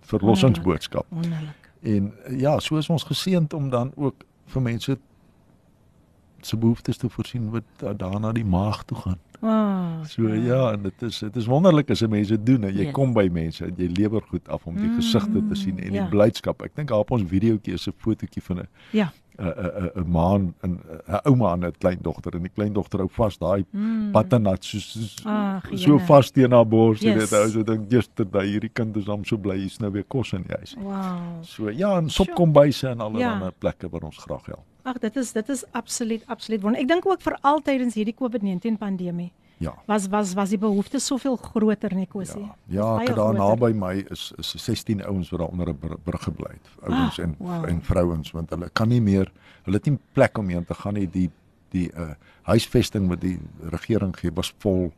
[0.00, 1.06] verlossingsboodskap.
[1.08, 1.70] Wonderlik.
[1.82, 4.98] En eh, ja, so is ons geseënd om dan ook vir mense
[6.42, 9.18] se behoeftes te voorsien wat da- daarna die maag toe gaan.
[9.42, 12.84] Oh, So ja, en dit is dit is wonderlik as jy mense doen en jy
[12.84, 12.92] Yes.
[12.94, 15.90] kom by mense en jy lewer goed af om die Mm, gesigte te sien en
[15.92, 16.06] die ja.
[16.08, 16.62] blydskap.
[16.62, 19.12] Ek dink daar op ons videoetjie is 'n fotootjie van 'n Ja.
[19.38, 20.78] 'n 'n 'n ma en 'n
[21.08, 24.12] 'n ouma en 'n kleindogter en die kleindogter hou vas daai Mm.
[24.12, 27.30] patanat so so, Ag, so vas teen haar bors en Yes.
[27.30, 30.32] dit hou so dink yesterday hierdie kind is hom so bly hier's nou weer kos
[30.34, 30.76] in die huis.
[30.78, 31.42] Wow.
[31.42, 32.26] So ja, en Sure.
[32.28, 33.32] sopkombuise en allerlei Ja.
[33.32, 34.64] ander plekke waar ons graag help.
[34.84, 36.80] Ag, dit is dit is absoluut absoluut wonder.
[36.80, 39.30] Ek dink ook vir altydens hierdie COVID-19 pandemie
[39.62, 39.74] Ja.
[39.86, 42.42] was was was die behoefte soveel groter net kosie.
[42.66, 46.22] Ja, ja daar naby my is is 16 ouens wat daar onder 'n br- brug
[46.22, 46.68] gebly het.
[46.90, 47.64] Ouens Ah, en wow.
[47.68, 49.30] en vrouens want hulle kan nie meer
[49.64, 51.06] hulle het nie plek om heen te gaan nie.
[51.10, 51.30] Die
[51.70, 52.10] die uh
[52.42, 53.38] huisvesting wat die
[53.70, 54.92] regering gee was vol.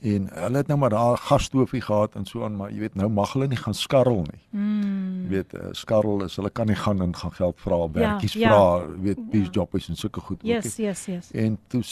[0.00, 3.08] En hulle het nou maar daar gasstoofie gehad en so aan, maar jy weet nou
[3.08, 4.42] mag hulle nie gaan skarrel nie.
[4.50, 5.22] Mm.
[5.22, 8.52] Jy weet uh, skarrel is hulle kan nie gaan en gaan geld vra, werkies ja.
[8.52, 10.52] vra, jy weet peace jobs en sulke goed ook nie.
[10.52, 11.32] Yes, yes, yes.
[11.32, 11.82] En toe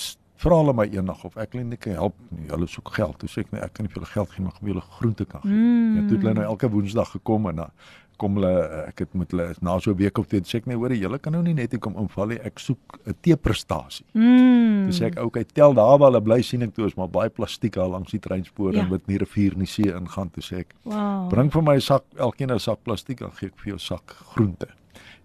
[0.44, 2.46] vra hulle my eendag of ek hulle kan help nie.
[2.50, 3.18] Hulle soek geld.
[3.22, 5.24] Toe sê ek nee, ek kan nie vir hulle geld gee maar wil hulle groente
[5.24, 5.54] kan gee.
[5.54, 5.96] Mm.
[5.98, 7.72] En toe het hulle nou elke Woensdag gekom en dan
[8.16, 10.76] kom hulle ek het met hulle na so 'n week of twee sê ek nee,
[10.76, 12.38] hoor julle kan nou nie net hier kom inval nie.
[12.44, 14.04] Ek soek 'n teeprestasie.
[14.14, 14.88] Mm.
[14.90, 17.72] Sê ek okay, tel daar waar hulle bly sien ek toe is maar baie plastiek
[17.74, 18.82] daar langs die treinspore Ja.
[18.82, 20.30] en wat nie rivier nie see ingaan.
[20.30, 21.28] Toe sê ek Wow.
[21.28, 24.10] bring vir my 'n sak, elkeen 'n sak plastiek dan gee ek vir jou sak
[24.34, 24.68] groente.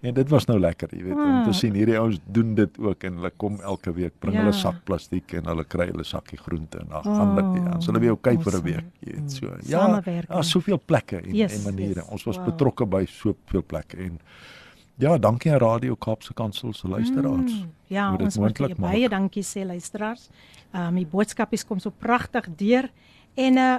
[0.01, 1.43] En dit was nou lekker, jy weet, om Ah.
[1.45, 4.39] te sien hierdie ouens doen dit ook en hulle kom elke week bring Ja.
[4.41, 7.69] hulle sak plastiek en hulle kry hulle sakkie groente en dan gaan dit nie.
[7.71, 8.63] Dan sal hulle weer okay vir 'n awesome.
[8.63, 9.45] week, jy weet so.
[9.47, 9.59] Mm.
[9.63, 11.95] Ja, daar's soveel plekke en Yes, en maniere.
[12.01, 12.07] yes.
[12.09, 12.45] Ons was Wow.
[12.45, 14.19] betrokke by soveel plekke en
[14.97, 17.51] ja, dankie aan Radio Kaapse Kansel se luisteraars.
[17.51, 20.29] Mm, ja, ons moet baie dankie sê luisteraars.
[20.73, 22.89] Ehm um, die boodskapies kom so pragtig deur.
[23.35, 23.77] En uh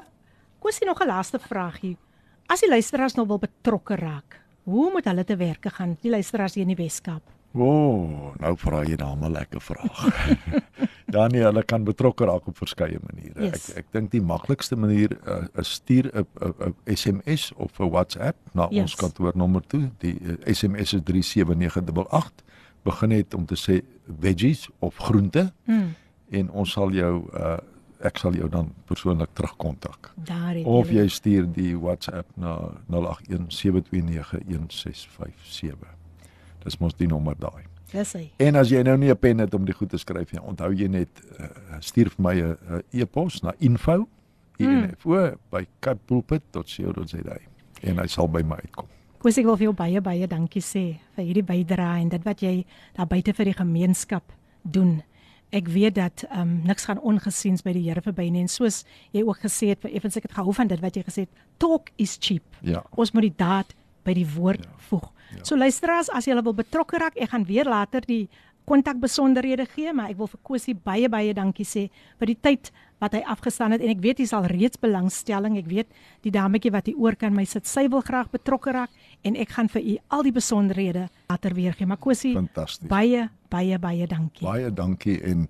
[0.59, 1.97] kosie nog 'n laaste vraagie.
[2.47, 5.97] As die luisteraars nou wil betrokke raak, hoe moet hulle te werke gaan?
[6.03, 7.23] Die luisteraars hier in die Weskaap.
[7.53, 9.99] O, oh, nou vra jy dan 'n lekker vraag.
[11.11, 13.43] Dan nee, hulle kan betrokke raak op verskeie maniere.
[13.51, 13.71] Yes.
[13.75, 17.91] Ek ek dink die maklikste manier uh, is stuur 'n 'n 'n SMS of 'n
[17.91, 18.83] WhatsApp na Yes.
[18.83, 19.91] ons kantoornommer toe.
[19.99, 22.45] Die uh, SMS is 37988.
[22.85, 23.83] Begin net om te sê
[24.21, 25.95] veggies of groente Mm,
[26.31, 27.57] en ons sal jou uh,
[28.01, 30.13] ek sal jou dan persoonlik terugkontak.
[30.17, 32.95] daar het Of jy stuur die WhatsApp na 0817291657.
[36.65, 37.65] Dis mos die nommer daai.
[37.91, 38.33] Dis hy.
[38.37, 40.73] En as jy nou nie 'n pen het om die goed te skryf nie, onthou
[40.73, 41.09] jy net
[41.41, 41.47] uh,
[41.81, 44.09] stuur vir my 'n uh, e-pos na info
[44.61, 47.37] info by capepulpit.co.za
[47.81, 48.89] en hy sal by my uitkom.
[49.21, 50.85] Koos ek wil vir jou baie baie dankie sê
[51.17, 52.65] vir hierdie bydrae en dit wat jy
[52.97, 54.33] daar buite vir die gemeenskap
[54.63, 55.03] doen.
[55.51, 58.85] Ek weet dat ehm um, niks gaan ongesiens by die Here verby nie en soos
[59.13, 61.47] jy ook gesê het, vir effens ek het gehou van dit wat jy gesê het,
[61.59, 62.45] talk is cheap.
[62.63, 62.85] Ja.
[62.95, 63.75] Ons moet die daad
[64.07, 64.77] by die woord ja.
[64.91, 65.11] voeg.
[65.35, 65.43] Ja.
[65.45, 68.29] So luisteraars, as jy wil betrokke raak, ek gaan weer later die
[68.71, 71.89] kontakbesonderhede gee, maar ek wil vir Kosie baie baie dankie sê
[72.21, 72.71] vir die tyd
[73.01, 75.57] wat hy afgestaan het en ek weet hy sal reeds belangstelling.
[75.61, 75.89] Ek weet
[76.27, 78.93] die dametjie wat hier oor kan my sit, sy wil graag betrokke raak
[79.25, 81.89] en ek gaan vir u al die besonderhede later weer gee.
[81.89, 82.89] Maar Kosie, Fantasties.
[82.89, 84.47] baie baie baie dankie.
[84.47, 85.49] Baie dankie en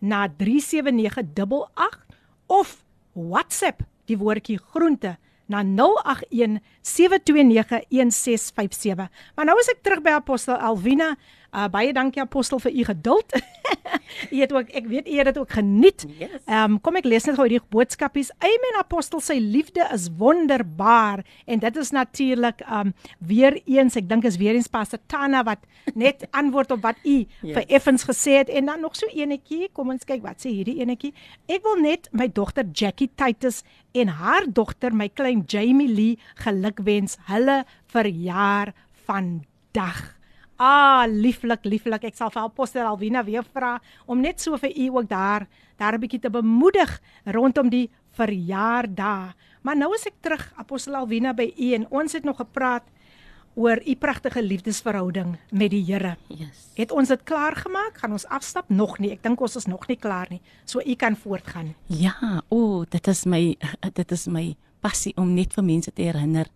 [0.00, 2.06] na 37988
[2.46, 2.84] of
[3.14, 9.08] WhatsApp die woordjie groente na 081 729 1657.
[9.36, 11.12] Maar nou is ek terug by Apostel Alwina.
[11.54, 13.34] Uh, baie dankie Apostel vir u geduld.
[14.34, 16.04] u het ook ek weet u het dit ook geniet.
[16.18, 16.32] Yes.
[16.50, 18.32] Ehm um, kom ek lees net gou hierdie boodskapies.
[18.42, 24.08] Amen Apostel sy liefde is wonderbaar en dit is natuurlik ehm um, weer eens ek
[24.10, 25.62] dink is weer eens Pastor Tana wat
[26.04, 27.54] net antwoord op wat u Yes.
[27.54, 29.68] vir Effens gesê het en dan nog so enetjie.
[29.72, 31.12] Kom ons kyk wat sê hierdie enetjie.
[31.46, 33.62] Ek wil net my dogter Jackie Titus
[33.94, 37.62] en haar dogter my klein Jamie Lee gelukwens hulle
[37.94, 38.74] verjaar
[39.06, 40.02] vandag.
[40.56, 42.04] Ah, lieflik, lieflik.
[42.06, 45.48] Ek sal vir Apostel Alwina weer vra om net so vir u ook daar
[45.78, 49.34] daar 'n bietjie te bemoedig rondom die verjaardag.
[49.62, 52.84] Maar nou is ek terug Apostel Alwina by u en ons het nog gepraat
[53.54, 56.16] oor u pragtige liefdesverhouding met die Here.
[56.28, 56.70] Yes.
[56.74, 57.98] Het ons dit klaar gemaak?
[57.98, 58.68] Gaan ons afstap?
[58.68, 59.10] Nog nie.
[59.10, 60.40] Ek dink ons is nog nie klaar nie.
[60.64, 61.74] So u kan voortgaan.
[61.86, 63.56] Ja, o, oh, dit is my
[64.00, 66.50] dit is my passie om net vir mense te herinner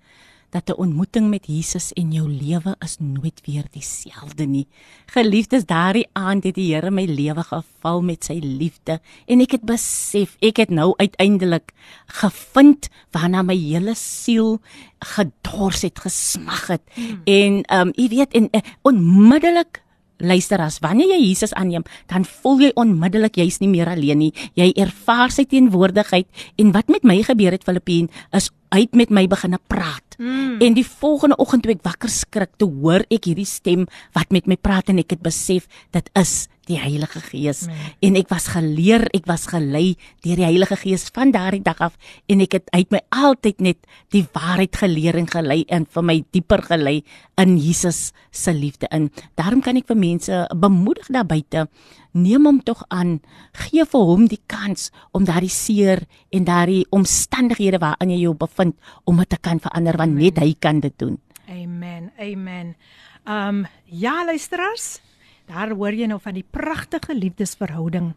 [0.50, 4.66] dat 'n ontmoeting met Jesus in jou lewe is nooit weer dieselfde nie.
[5.06, 9.64] Geliefdes, daardie aand het die Here my lewe geval met sy liefde en ek het
[9.64, 11.72] besef ek het nou uiteindelik
[12.06, 14.60] gevind waarna my hele siel
[14.98, 16.82] gedors het, gesmag het.
[16.94, 17.20] Hmm.
[17.24, 19.82] En ehm um, jy weet en uh, onmiddellik
[20.18, 24.32] Luister as wanneer jy Jesus aanneem, dan voel jy onmiddellik jy's nie meer alleen nie.
[24.58, 26.26] Jy ervaar sy teenwoordigheid
[26.58, 30.18] en wat met my gebeur het Filippien is hy het met my begine praat.
[30.18, 30.58] Mm.
[30.64, 34.48] En die volgende oggend toe ek wakker skrik, toe hoor ek hierdie stem wat met
[34.50, 37.64] my praat en ek het besef dit is die Heilige Gees.
[37.66, 37.84] Mm.
[38.08, 41.96] En ek was geleer, ek was gelei deur die Heilige Gees van daardie dag af
[42.28, 43.80] en ek het uit my altyd net
[44.14, 46.98] die waarheid geleer en gelei en vir my dieper gelei
[47.40, 49.08] in Jesus se liefde in.
[49.40, 51.68] Daarom kan ek vir mense bemoedig daar buite
[52.12, 53.20] neem hom tog aan
[53.52, 58.74] gee vir hom die kans om daardie seer en daardie omstandighede waarin jy jou bevind
[59.04, 62.10] om dit te kan verander want net hy kan dit doen Amen.
[62.20, 62.76] Amen.
[63.24, 65.00] Um ja luisteraars,
[65.46, 68.12] daar hoor jy nou van die pragtige liefdesverhouding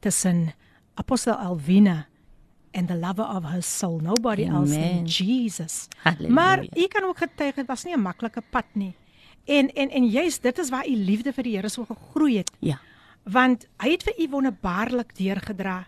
[0.00, 0.52] tussen
[0.94, 2.06] Apostel Alwina
[2.72, 4.00] and the lover of her soul.
[4.00, 4.56] Nobody Amen.
[4.56, 4.96] else Amen.
[4.96, 5.88] than Jesus.
[6.04, 6.32] Halleluja.
[6.32, 8.94] Maar u kan ook getuig dit was nie 'n maklike pad nie.
[9.44, 12.50] En en en juist dit is waar u liefde vir die Here so gegroei het.
[12.60, 12.78] ja
[13.24, 15.86] want hy het vir u wonderbaarlik deurgedra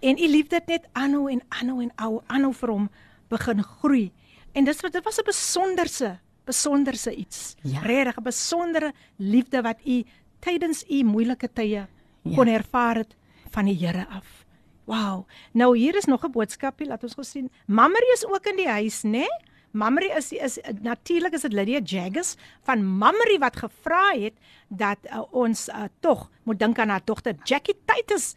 [0.00, 2.88] en u liefde het net aanhou en aanhou en aanhou aanhou vir hom
[3.28, 4.10] begin groei
[4.52, 7.80] en dis wat dit was 'n besonderse besonderse iets Ja.
[7.80, 10.04] regtig 'n besondere liefde wat u
[10.40, 11.86] tydens u moeilike tye
[12.22, 12.34] Ja.
[12.34, 13.16] kon ervaar het
[13.50, 14.44] van die Here af
[14.84, 18.56] wow nou hier is nog 'n boodskapie laat ons gou sien Mamrie is ook in
[18.56, 19.28] die huis nê nee?
[19.72, 22.34] Mamrie is is natuurlik is dit Lydia Jaggers
[22.66, 24.34] van Mamrie wat gevra het
[24.68, 28.34] dat uh, ons uh, tog moet dink aan haar dogter Jackie Titus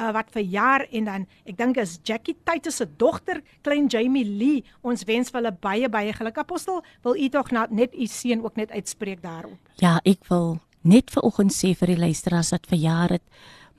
[0.00, 4.64] uh, wat verjaar en dan ek dink is Jackie Titus se dogter klein Jamie Lee.
[4.82, 6.38] Ons wens vir hulle baie baie geluk.
[6.42, 9.58] Apostel wil u tog net u seën ook net uitspreek daarop?
[9.80, 13.26] Ja ek wil net vanoggend sê vir die luisteraars wat verjaar het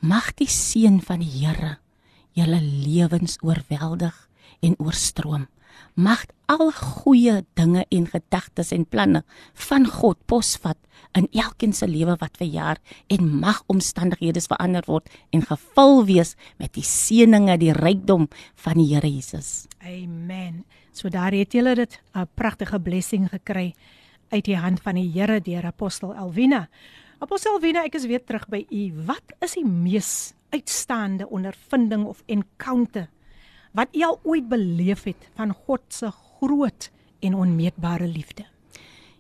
[0.04, 1.78] mag die seën van die Here
[2.34, 4.16] julle lewens oorweldig
[4.66, 5.48] en oorstroom.
[5.94, 9.24] Mag al goeie dinge en gedagtes en planne
[9.68, 10.78] van God posvat
[11.18, 12.80] in elkeen se lewe wat verjaar
[13.14, 18.28] en mag omstandighede verander word en gevul wees met die seëninge, die rykdom
[18.66, 19.68] van die Here Jesus.
[19.80, 20.64] Amen.
[20.94, 23.74] So daar het julle dit 'n pragtige blessing gekry
[24.30, 26.68] uit die hand van die Here deur apostel Elwina.
[27.20, 28.94] Apostel Elwina, ek is weer terug by u.
[29.06, 33.10] Wat is die mees uitstaande ondervinding of encounter
[33.74, 36.12] wat u al ooit beleef het van God se
[36.44, 38.46] groot en onmeetbare liefde?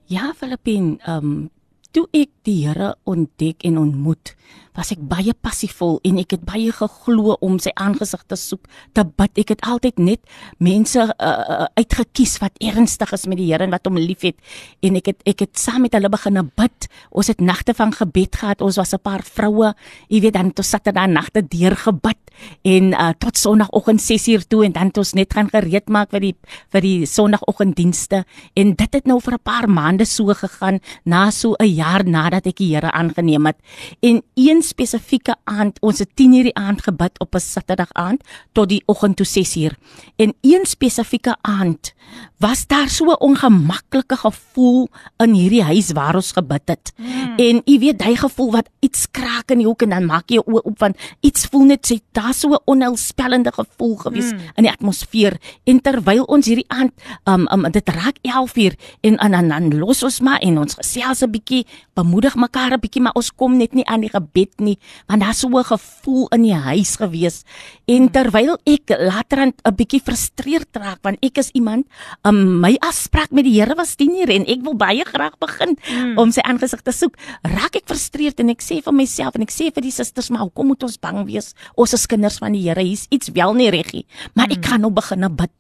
[0.06, 1.50] Ja, Filippin, ehm um,
[1.94, 4.34] toe ek die Here ontdek en ontmoet,
[4.76, 9.04] was ek baie passievol en ek het baie geglo om sy aangesig te soek, te
[9.06, 9.44] bid.
[9.44, 10.22] Ek het altyd net
[10.64, 14.40] mense uh, uitgekies wat ernstig is met die Here en wat hom liefhet.
[14.82, 16.90] En ek het ek het saam met hulle begin bid.
[17.12, 18.62] Ons het nagte van gebed gehad.
[18.62, 19.74] Ons was 'n paar vroue.
[20.10, 22.18] Jy weet dan tot Saterdag nagte deur gebid
[22.62, 26.20] en uh, tot Sondagoggend 6uur toe en dan het ons net gaan gereed maak vir
[26.20, 26.36] die
[26.74, 28.24] vir die Sondagoggenddienste
[28.60, 32.48] en dit het nou vir 'n paar maande so gegaan na so 'n jaar nadat
[32.48, 33.58] ek die Here aangeneem het.
[34.02, 38.70] En een spesifieke aand, ons het 10:00 die aand gebid op 'n Saterdag aand tot
[38.70, 39.76] die oggend toe 6:00.
[40.16, 41.94] En een spesifieke aand
[42.38, 46.94] was daar so 'n ongemaklike gevoel in hierdie huis waar ons gebid het.
[46.98, 47.34] Mm.
[47.38, 50.42] En jy weet, daai gevoel wat iets kraak in die hoek en dan maak jy
[50.46, 54.40] oop van iets voel net sê daar so 'n onheilspellende gevoel gewees mm.
[54.56, 55.38] in die atmosfeer.
[55.64, 56.92] En terwyl ons hierdie aand
[57.24, 61.22] um, um dit raak 11:00 en en dan, dan los ons maar en ons gesels
[61.22, 64.78] 'n bietjie, bemoedig mekaar 'n bietjie, maar ons kom net nie aan die gebed nie
[65.08, 67.44] want daar's so 'n gevoel in die huis gewees.
[67.88, 71.86] En terwyl ek laterand 'n bietjie frustreerd raak want ek is iemand
[72.24, 75.78] um, my afspraak met die Here was 10 uur en ek wil baie graag begin
[75.86, 76.18] hmm.
[76.18, 77.18] om sy aangesig te soek.
[77.44, 80.42] Raak ek frustreerd en ek sê vir myself en ek sê vir die susters maar
[80.42, 81.54] hoekom moet ons bang wees?
[81.76, 84.58] Ons is kinders van die Here hier's iets wel nie reggie maar hmm.
[84.58, 85.52] ek gaan nou begin bid.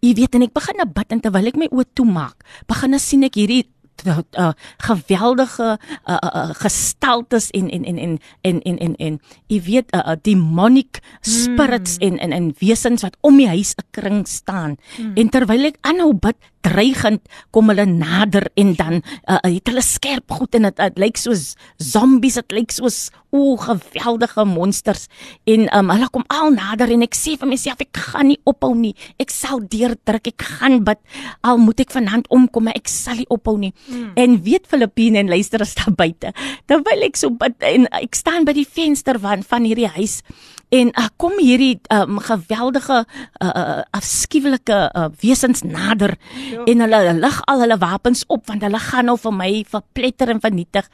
[0.00, 3.36] Jy weet en ek begin bid en terwyl ek my oë toemaak begin sien ek
[3.36, 3.66] hierdie
[4.06, 5.78] uh, geweldige
[6.08, 10.16] uh, uh, gestaltes en en en en en en en, en jy weet uh, uh,
[10.22, 12.06] demonic spirits mm.
[12.06, 14.76] en en en wesens wat om die huis 'n kring staan.
[14.98, 15.12] Mm.
[15.16, 20.30] En terwyl ek aanhou bid, dreigend kom hulle nader en dan uh, het hulle skerp
[20.32, 21.52] goed en dit lyk soos
[21.82, 25.06] zombies dit lyk soos o geweldige monsters.
[25.48, 28.74] En um, hulle kom al nader en ek sê vir myself ek gaan nie ophou
[28.76, 28.92] nie.
[29.22, 30.28] Ek sal deurdruk.
[30.34, 31.00] Ek gaan bid.
[31.40, 33.72] Al moet ek vanaand omkom maar ek sal nie ophou nie.
[33.88, 34.12] Mm.
[34.14, 36.32] en weet Filippine en luister as daar buite
[36.70, 40.20] terwyl ek so bid en ek staan by die venster van van hierdie huis
[40.72, 46.16] en uh, kom hierdie um, geweldige uh, uh, afskuwelike uh, wesens nader
[46.48, 46.64] ja.
[46.64, 50.42] en hulle lig al hulle wapens op want hulle gaan nou vir my verpletter en
[50.44, 50.88] vernietig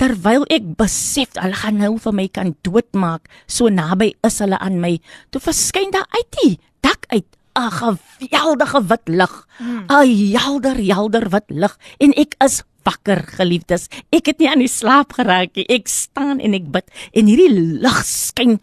[0.00, 4.80] terwyl ek besef hulle gaan nou vir my kan doodmaak so naby is hulle aan
[4.82, 4.96] my
[5.30, 7.28] toe verskyn daar uit die dak uit
[7.58, 10.36] 'n geweldige wit lig 'n hmm.
[10.38, 15.12] helder helder wit lig en ek is wakker geliefdes ek het nie aan die slaap
[15.18, 17.52] geraak nie ek staan en ek bid en hierdie
[17.84, 18.58] lig skyn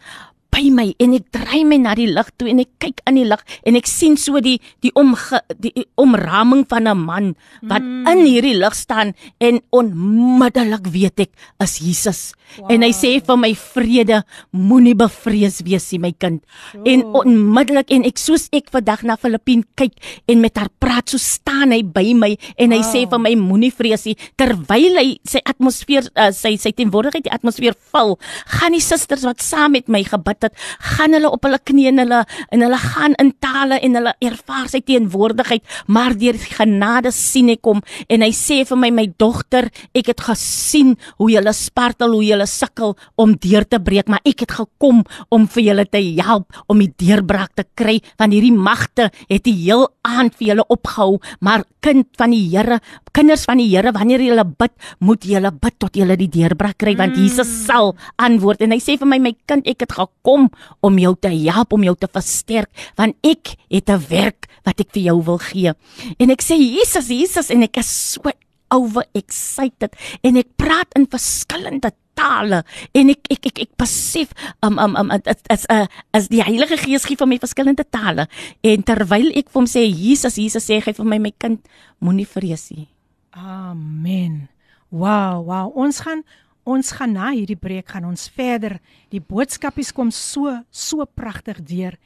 [0.54, 3.26] by my en ek dry my na die lig toe en ek kyk in die
[3.28, 7.26] lig en ek sien so die die omge die omraming van 'n man
[7.62, 8.08] wat mm.
[8.12, 11.32] in hierdie lig staan en onmiddellik weet ek
[11.62, 12.20] is Jesus
[12.58, 12.70] wow.
[12.72, 14.22] en hy sê vir my vrede
[14.52, 16.42] moenie bevrees wees nie my kind
[16.74, 16.82] oh.
[16.88, 19.94] en onmiddellik en ek soos ek vandag na Filippien kyk
[20.28, 22.90] en met haar praat so staan hy by my en hy wow.
[22.92, 27.34] sê vir my moenie vrees nie terwyl hy sy atmosfeer uh, sy sy teenwoordigheid die
[27.34, 28.16] atmosfeer val
[28.58, 30.54] gaan die susters wat saam met my gebid gebid het,
[30.96, 32.20] gaan hulle op hulle knieë en hulle
[32.52, 37.50] en hulle gaan in tale en hulle ervaar sy teenwoordigheid, maar deur die genade sien
[37.50, 42.14] ek hom en hy sê vir my my dogter, ek het gesien hoe julle spartel,
[42.14, 46.00] hoe julle sukkel om deur te breek, maar ek het gekom om vir julle te
[46.18, 50.64] help om die deurbraak te kry want hierdie magte het die heel aand vir julle
[50.72, 52.78] opgehou, maar kind van die Here,
[53.12, 54.72] kinders van die Here, wanneer julle bid,
[55.04, 57.66] moet julle bid tot julle die deurbraak kry want Jesus mm.
[57.66, 60.50] sal antwoord en hy sê vir my my kind, ek het gekom kom
[60.84, 62.68] om jou te help om jou te versterk
[63.00, 65.72] want ek het 'n werk wat ek vir jou wil gee.
[66.20, 68.30] En ek sê Jesus, Jesus en ek is so
[68.70, 72.62] over excited en ek praat in verskillende tale
[72.92, 74.34] en ek ek ek, ek besef
[74.66, 78.28] um um um as as uh, as die Heilige Gees gee vir my verskillende tale
[78.62, 81.64] en terwyl ek vir hom sê Jesus Jesus sê hy vir my my kind
[82.00, 82.88] moenie vrees nie.
[83.32, 84.48] Amen.
[84.90, 85.68] Wow, wow.
[85.76, 86.24] Ons gaan
[86.68, 88.78] ons gaan na hierdie breek gaan ons verder.
[89.14, 91.96] Die boodskapies kom so so pragtig deur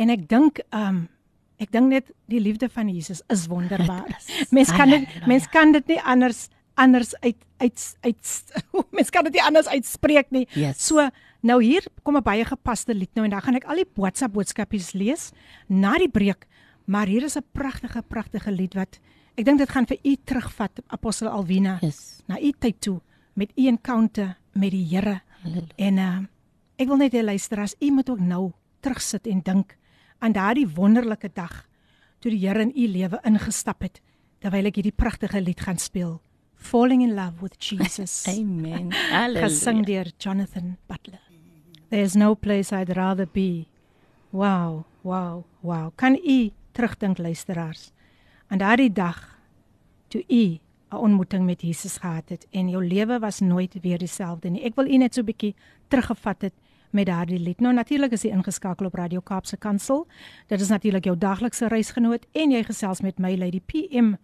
[0.00, 1.04] en ek dink um
[1.60, 4.10] ek dink net die liefde van Jesus is wonderbaar.
[4.56, 8.32] Mens kan dit mens kan dit nie anders anders uit uit uit
[8.96, 10.44] mens kan dit nie anders uitspreek nie.
[10.52, 10.82] Yes.
[10.88, 11.08] So
[11.40, 14.34] nou hier kom 'n baie gepaste lied nou en dan gaan ek al die WhatsApp
[14.34, 15.32] boodskapies lees
[15.68, 16.46] na die breek.
[16.86, 19.00] Maar hier is 'n pragtige pragtige lied wat
[19.36, 22.20] ek dink dit gaan vir u terugvat Apostel Alwina Yes.
[22.28, 23.00] na u tyd toe
[23.36, 25.20] met u encounter met die Here.
[25.76, 26.24] En uh
[26.76, 28.50] ek wil net hê luisteraars, u moet ook nou
[28.84, 29.76] terugsit en dink
[30.20, 31.64] aan daardie wonderlike dag
[32.20, 34.02] toe die Here in u lewe ingestap het
[34.40, 36.20] terwyl ek hierdie pragtige lied gaan speel.
[36.56, 38.24] Falling in love with Jesus.
[38.32, 38.92] Amen.
[38.92, 39.86] gesing Halleluja.
[39.86, 41.20] deur Jonathan Butler.
[41.88, 43.66] There's no place I'd rather be.
[44.30, 45.92] Wow, wow, wow.
[45.94, 47.92] Kan u terugdink luisteraars
[48.48, 49.38] aan daardie dag
[50.08, 50.58] toe u
[50.90, 54.62] 'n ontmoeting met Jesus gehad het en jou lewe was nooit weer dieselfde nie.
[54.62, 55.54] Ek wil u net so 'n bietjie
[55.88, 56.52] teruggevat het
[56.90, 57.60] met daardie lied.
[57.60, 60.06] Nou natuurlik is jy ingeskakel op Radio Kaapse Kansel.
[60.46, 64.14] Dit is natuurlik jou daglikse reisgenoot en jy gesels met my Lady PM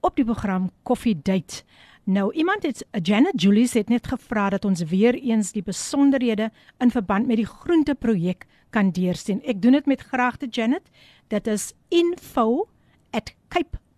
[0.00, 1.62] op die program Coffee Date.
[2.04, 6.90] Nou iemand het Janet Julius het net gevra dat ons weer eens die besonderhede in
[6.90, 9.42] verband met die groenteprojek kan deursien.
[9.44, 10.90] Ek doen dit met graagte Janet.
[11.28, 11.72] Dit is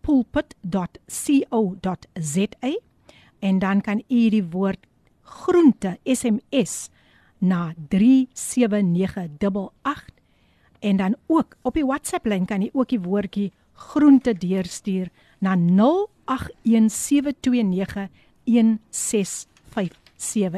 [0.02, 2.78] info@capepulpit.co.za
[3.38, 4.86] en dan kan u die woord
[5.22, 6.88] groente SMS
[7.38, 10.08] na 37988
[10.78, 15.56] en dan ook op die WhatsApp lyn kan jy ook die woordjie groente deurstuur na
[15.56, 15.62] 0817291657.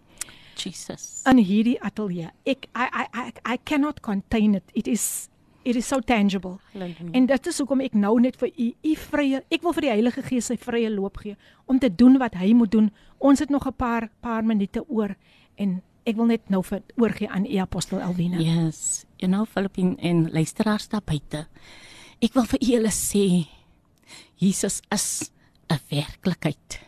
[0.59, 1.22] Jesus.
[1.30, 2.30] in hierdie ateljee.
[2.44, 4.70] Ek I, I I I cannot contain it.
[4.74, 5.28] It is
[5.62, 6.59] it is so tangible.
[6.72, 7.12] Halleluja.
[7.12, 9.92] En dit is hoekom ek nou net vir u u vrye ek wil vir die
[9.94, 11.36] Heilige Gees sy vrye loop gee
[11.66, 12.90] om te doen wat hy moet doen.
[13.18, 15.16] Ons het nog 'n paar paar minute oor
[15.56, 18.38] en ek wil net nou vir oorgee aan u apostel Elwina.
[18.38, 19.06] Yes.
[19.18, 21.46] You know Filippin en luisteraars daar buite.
[22.18, 23.46] Ek wil vir julle sê
[24.42, 25.30] Jesus is
[25.70, 26.80] 'n werklikheid.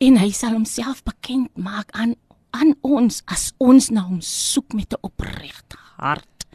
[0.00, 2.16] En hy sal homself bekend maak aan
[2.50, 6.46] aan ons as ons na hom soek met 'n opregte hart.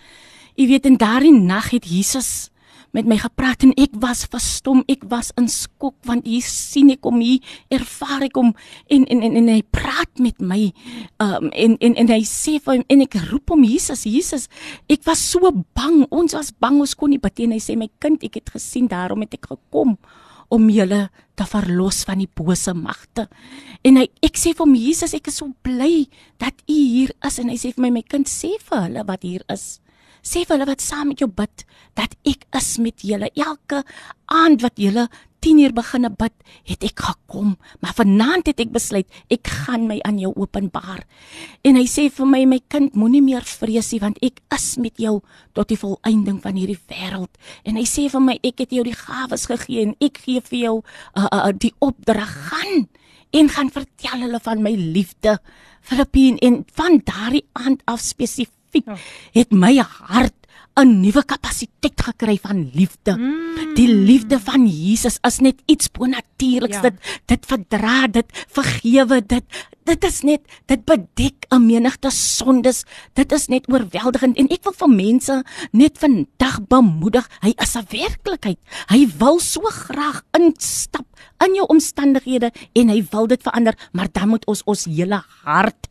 [0.56, 2.50] Jy weet in daardie nag het Jesus
[2.96, 7.06] met my gepraat en ek was verstom, ek was in skok want hier sien ek
[7.06, 7.44] hom hier
[7.74, 8.54] ervaar ek hom
[8.92, 10.62] en en en, en hy praat met my
[11.24, 14.48] um, en en en hy sê vir hom en ek roep hom Jesus, Jesus.
[14.92, 17.58] Ek was so bang, ons was bang ons kon nie nie.
[17.58, 19.96] Hy sê my kind, ek het gesien daarom het ek gekom
[20.54, 23.28] om julle te verlos van die bose magte.
[23.84, 26.06] En hy ek sê vir hom Jesus, ek is so bly
[26.42, 29.26] dat u hier is en hy sê vir my my kind sê vir hulle wat
[29.26, 29.80] hier is.
[30.26, 31.66] Sê vir hulle wat saam met jou bid
[31.96, 33.30] dat ek is met julle.
[33.38, 33.84] Elke
[34.34, 35.06] aand wat julle
[35.46, 36.34] 10 uur beginne bid,
[36.66, 37.52] het ek gekom,
[37.84, 41.04] maar vanaand het ek besluit ek gaan my aan jou openbaar.
[41.62, 44.98] En hy sê vir my my kind moenie meer vrees nie want ek is met
[44.98, 45.20] jou
[45.54, 47.30] tot die volëinding van hierdie wêreld.
[47.62, 50.60] En hy sê vir my ek het jou die gawes gegee en ek gee vir
[50.64, 52.88] jou uh, uh, die opdrag gaan
[53.36, 55.38] en gaan vertel hulle van my liefde.
[55.86, 58.55] Filippien en van daardie aand af spesifiek
[58.86, 58.98] Oh.
[59.32, 60.36] het my hart
[60.76, 63.16] 'n nuwe kapasiteit gekry van liefde.
[63.16, 63.76] Mm.
[63.80, 66.76] Die liefde van Jesus is net iets bonatuurliks.
[66.76, 66.84] Ja.
[66.84, 66.90] Ja.
[66.90, 69.46] Dit dit verdra, dit vergewe, dit
[69.88, 72.84] dit is net dit bedek 'n menigte sondes.
[73.14, 77.24] Dit is net oorweldigend en ek wil vir mense net vandag bemoedig.
[77.40, 78.60] Hy is 'n werklikheid.
[78.92, 81.08] Hy wil so graag instap
[81.46, 85.88] in jou omstandighede en hy wil dit verander, maar dan moet ons ons hele hart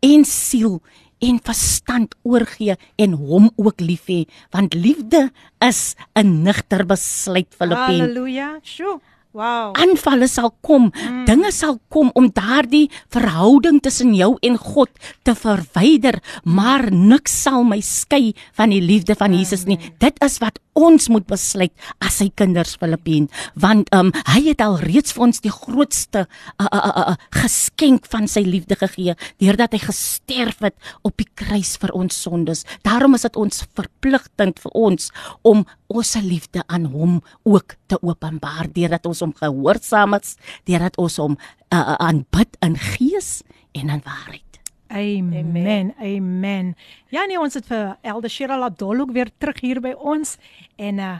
[0.00, 0.80] en siel
[1.20, 8.00] en verstand oorgee en hom ook lief hê, want liefde is 'n nigter besluit Filippien.
[8.00, 8.58] Halleluja.
[8.62, 9.00] Sjoe.
[9.30, 9.70] Wow.
[9.78, 11.20] Aanvalle sal kom, mm.
[11.28, 14.90] dinge sal kom om daardie verhouding tussen jou en God
[15.22, 19.78] te verwyder, maar niks sal my skei van die liefde van Jesus nie.
[20.02, 21.70] Dit is wat ons moet besluit
[22.02, 26.66] as sy kinders Filippien, want um, hy het al reeds vir ons die grootste uh,
[26.66, 31.76] uh, uh, uh, geskenk van sy liefde gegee deurdat hy gesterf het op die kruis
[31.78, 32.66] vir ons sondes.
[32.86, 35.12] Daarom is dit ons verpligting vir ons
[35.46, 40.36] om ons liefde aan hom ook te openbaar deurdat ons hom gehoorsaam is,
[40.68, 43.40] deurdat ons hom uh, aanbid in gees
[43.74, 44.50] en in waarheid.
[44.90, 45.46] Amen.
[45.46, 45.94] Amen.
[45.98, 46.74] Amen.
[47.14, 50.36] Ja nee, ons het vir Elder Cheryl Abdul ook weer terug hier by ons
[50.76, 51.18] en uh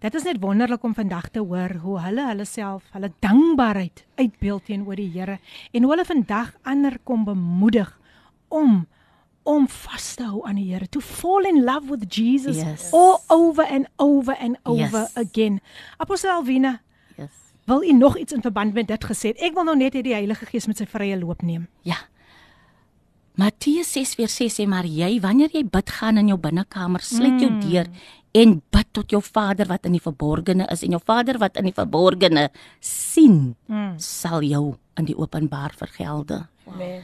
[0.00, 4.64] dit is net wonderlik om vandag te hoor hoe hulle hulle self, hulle dankbaarheid uitbeeld
[4.64, 5.36] teenoor die Here
[5.76, 7.90] en hoe hulle vandag ander kom bemoedig
[8.48, 8.86] om
[9.42, 12.92] om vas te hou aan die Here, to fall in love with Jesus Yes.
[12.92, 15.16] all over and over and over Yes.
[15.16, 15.60] again.
[15.98, 16.80] Apostel Alvina,
[17.16, 17.30] Yes.
[17.64, 19.32] wil u nog iets in verband met dit gesê?
[19.36, 21.68] Ek wil nou net hê die Heilige Gees met sy vrye loop neem.
[21.82, 21.96] Ja.
[23.34, 27.40] Matteus 6 vers 6 sê maar jy wanneer jy bid gaan in jou binnekamer sluit
[27.40, 27.86] jou deur
[28.32, 31.64] en bid tot jou Vader wat in die verborgene is en jou Vader wat in
[31.70, 32.48] die verborgene
[32.80, 33.98] sien Mm.
[33.98, 36.46] sal jou in die openbaar vergelde.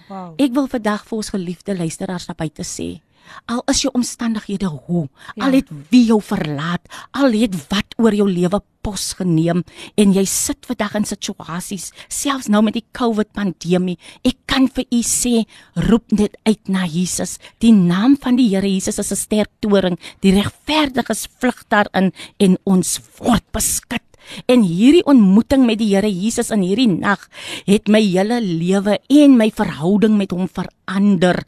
[0.09, 0.35] Wow.
[0.39, 3.01] Ek wil vandag vir ons geliefde luisteraars na buite sê
[3.47, 5.45] Al is jou omstandighede hoe, Ja.
[5.47, 9.65] al het wie jou verlaat, al het wat oor jou lewe pos geneem
[9.97, 13.99] en jy sit vandag in situasies, selfs nou met die COVID pandemie.
[14.25, 17.39] Ek kan vir u sê, roep net uit na Jesus.
[17.59, 19.99] Die naam van die Here Jesus is 'n sterk toring.
[20.23, 24.03] Die regverdiges vlug daarin en ons word beskik.
[24.47, 27.29] En hierdie ontmoeting met die Here Jesus in hierdie nag
[27.67, 30.76] het my hele lewe en my verhouding met hom verander.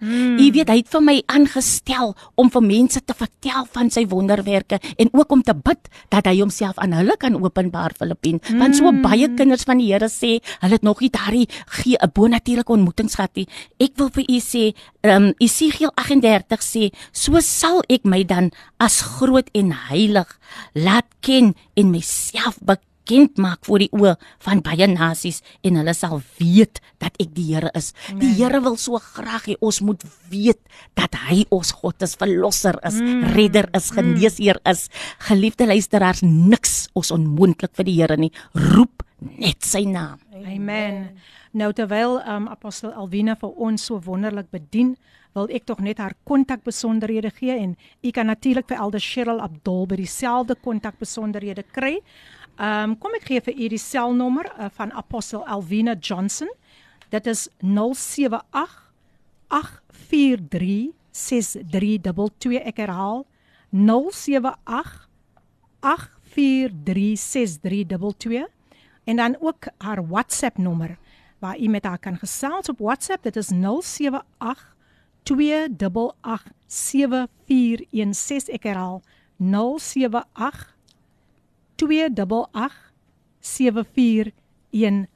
[0.00, 0.38] Mm.
[0.38, 4.80] Jy weet, hy het vir my aangestel om vir mense te vertel van sy wonderwerke
[4.98, 8.40] en ook om te bid dat hy homself aan hulle kan openbaar Filippien.
[8.48, 8.58] Mm.
[8.62, 11.46] Want so baie kinders van die Here sê, hulle het nog nie daardie
[11.78, 13.48] gee 'n bonatuurlike ontmoetings gehad nie.
[13.78, 18.50] Ek wil vir u sê, ehm um, Esegiel 38 sê, so sal ek my dan
[18.78, 20.38] as groot en heilig
[20.74, 22.86] laat ken en myself bekend
[23.38, 27.70] maak voor die oë van baie nasies en hulle sal weet dat ek die Here
[27.74, 27.92] is.
[28.12, 28.20] Nee.
[28.20, 30.60] Die Here wil so graag hê ons moet weet
[30.94, 33.32] dat hy ons God is, verlosser is, mm.
[33.34, 34.88] redder is, geneesheer is.
[35.28, 38.32] Geliefde luisteraars, niks ons onmoontlik vir die Here nie.
[38.54, 39.04] Roep
[39.38, 40.20] net sy naam.
[40.44, 41.08] Amen.
[41.56, 44.96] Nou terwyl um, apostel Alwina vir ons so wonderlik bedien,
[45.36, 49.86] wil ek tog net haar kontakbesonderhede gee en u kan natuurlik vir Elder Cheryl Abdul
[49.88, 51.98] by dieselfde kontakbesonderhede kry.
[52.58, 56.50] Ehm um, kom ek gee vir u die selnommer uh, van apostel Alwina Johnson.
[57.14, 58.90] Dit is 078
[59.46, 63.22] 843 6322 ek herhaal
[63.70, 65.06] 078
[65.86, 68.50] 8436322
[69.06, 70.98] en dan ook haar WhatsApp nommer
[71.38, 73.22] waar u met haar kan gesels op WhatsApp.
[73.22, 74.76] Dit is 078
[75.22, 79.02] 288 7416 ek herhaal
[79.38, 80.77] 078
[81.78, 82.92] 288
[83.40, 85.08] 7416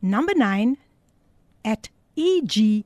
[0.00, 0.76] number 9
[1.62, 2.84] at eg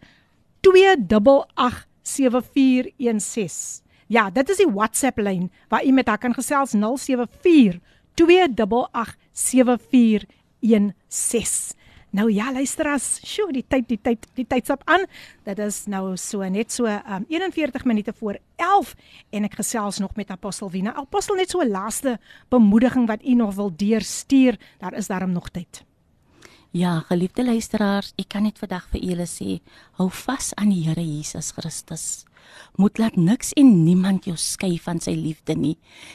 [0.61, 3.81] 288 7416
[4.11, 7.79] Ja, dit is die WhatsApp lyn waar u met haar kan gesels 074
[8.13, 11.79] 288 7416.
[12.11, 15.05] Nou ja, luisteraars, sjoe, die tyd, die tyd, die tyd stap aan.
[15.47, 18.91] Dit is nou so net so um, 41 minute voor 11
[19.31, 20.91] en ek gesels nog met Apostel Wina.
[20.99, 22.19] Apostel net so 'n laaste
[22.49, 24.59] bemoediging wat u nog wil deurstuur.
[24.79, 25.83] Daar is daarom nog tyd.
[26.71, 29.57] Ja, geliefde luisteraars, ek kan net vandag vir julle sê,
[29.99, 32.03] hou vas aan die Here Jesus Christus.
[32.79, 35.73] Moet laat niks en niemand jou skei van sy liefde nie.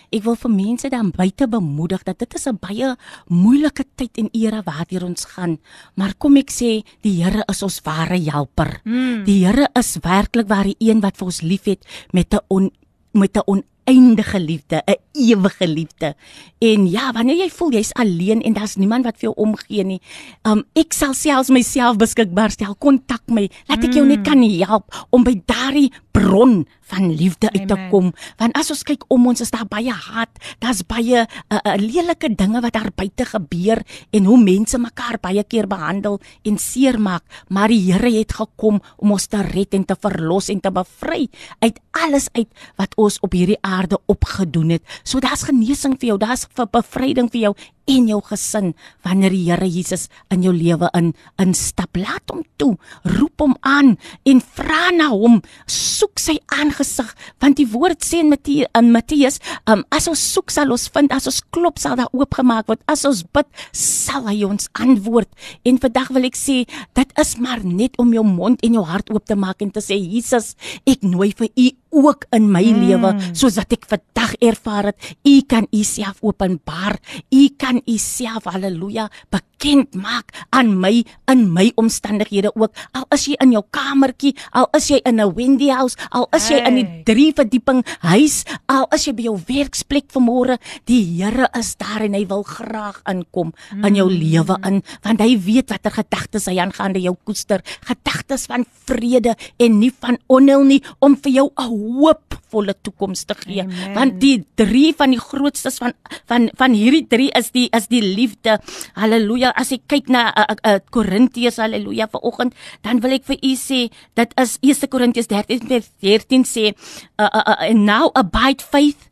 [0.09, 2.97] Ek wil vir mense dan buite bemoedig dat dit is 'n baie
[3.29, 5.59] moeilike tyd en era waardeur ons gaan,
[5.95, 8.81] maar kom ek sê, die Here is ons ware helper.
[8.85, 9.25] Mm.
[9.25, 12.71] Die Here is werklik waar die een wat vir ons liefhet met 'n
[13.13, 13.45] met 'n
[13.87, 16.15] oneindige liefde, 'n ewige liefde.
[16.59, 20.01] En ja, wanneer jy voel jy's alleen en daar's niemand wat vir jou omgee nie,
[20.43, 25.07] um ek sal selfs myself beskikbaar stel, kontak my, laat ek jou net kan help
[25.11, 27.91] om by daardie bron van liefde uit te Amen.
[27.91, 28.13] kom.
[28.41, 30.33] Want as ons kyk om ons is daar baie haat,
[30.63, 31.27] daar's baie uh,
[31.59, 36.59] uh, lelike dinge wat daar buite gebeur en hoe mense mekaar baie keer behandel en
[36.59, 40.73] seermaak, maar die Here het gekom om ons te red en te verlos en te
[40.75, 41.29] bevry
[41.63, 42.49] uit alles uit
[42.81, 44.85] wat ons op hierdie aarde opgedoen het.
[45.05, 47.55] So daar's genesing vir jou, daar's bevryding vir jou
[47.87, 48.73] en jou gesin
[49.07, 51.97] wanneer die Here Jesus in jou lewe in instap.
[51.97, 52.75] Laat hom toe,
[53.17, 53.95] roep hom aan
[54.27, 55.41] en vra na hom.
[55.71, 59.39] Soek sy aangesig want die woord sê in Matteus in Matteus,
[59.71, 63.05] um, as ons soek sal ons vind, as ons klop sal daar oopgemaak word, as
[63.09, 65.31] ons bid sal hy ons antwoord.
[65.69, 66.63] En vandag wil ek sê,
[66.99, 69.83] dit is maar net om jou mond en jou hart oop te maak en te
[69.85, 70.55] sê Jesus,
[70.89, 71.71] ek nooi vir u
[72.05, 72.83] ook in my mm.
[72.85, 75.15] lewe soos wat ek vandag ervaar het.
[75.25, 76.99] U kan u self openbaar.
[77.33, 79.56] U kan u self haleluja bekend
[79.97, 82.73] maak aan my in my omstandighede ook.
[82.93, 86.49] Al is jy in jou kamertjie, al is jy in 'n Wendy house, al is
[86.49, 87.03] jy in die Hey.
[87.05, 92.15] drie verdieping huis, al is jy by jou werksplek vanmôre, die Here is daar en
[92.15, 93.53] hy wil graag inkom
[93.83, 98.65] in jou lewe in, want hy weet watter gedagtes hy aangaande jou koester, gedagtes van
[98.87, 103.63] vrede en nie van onheil nie om vir jou 'n hoopvolle toekoms te gee.
[103.63, 103.95] Amen.
[103.95, 105.93] Want die drie van die grootstes van
[106.27, 108.59] van van hierdie drie is die is die liefde.
[108.95, 109.46] Halleluja.
[109.55, 113.87] As ek kyk na uh, uh, Korintiërs, halleluja vanoggend, dan wil ek vir u sê
[114.19, 119.09] dit is 1 Korintiërs 13 vers 13 sê uh, uh, uh, now abide faith,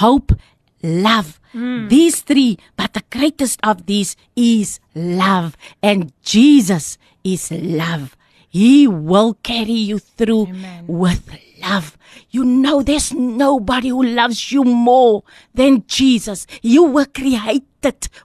[0.00, 0.36] hope,
[0.82, 1.40] love.
[1.54, 1.88] Mm.
[1.88, 8.16] These three, but the greatest of these is love and Jesus is love.
[8.48, 10.84] He will carry you through Amen.
[10.86, 11.22] with
[11.60, 11.98] love.
[12.30, 15.22] You know, there's nobody who loves you more
[15.54, 16.46] than Jesus.
[16.62, 17.64] You were created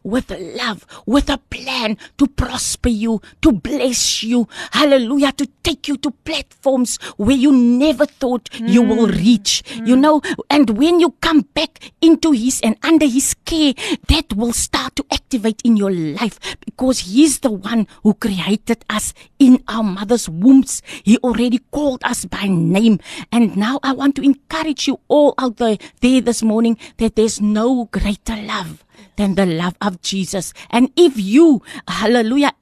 [0.03, 4.47] with love, with a plan to prosper you, to bless you.
[4.71, 5.31] Hallelujah.
[5.33, 8.89] To take you to platforms where you never thought you mm.
[8.89, 9.63] will reach.
[9.85, 13.73] You know, and when you come back into His and under His care,
[14.07, 19.13] that will start to activate in your life because He's the one who created us
[19.39, 20.81] in our mother's wombs.
[21.03, 22.99] He already called us by name.
[23.31, 27.39] And now I want to encourage you all out there, there this morning that there's
[27.39, 28.83] no greater love
[29.15, 30.53] than the love of Jesus.
[30.69, 32.53] And if you, hallelujah,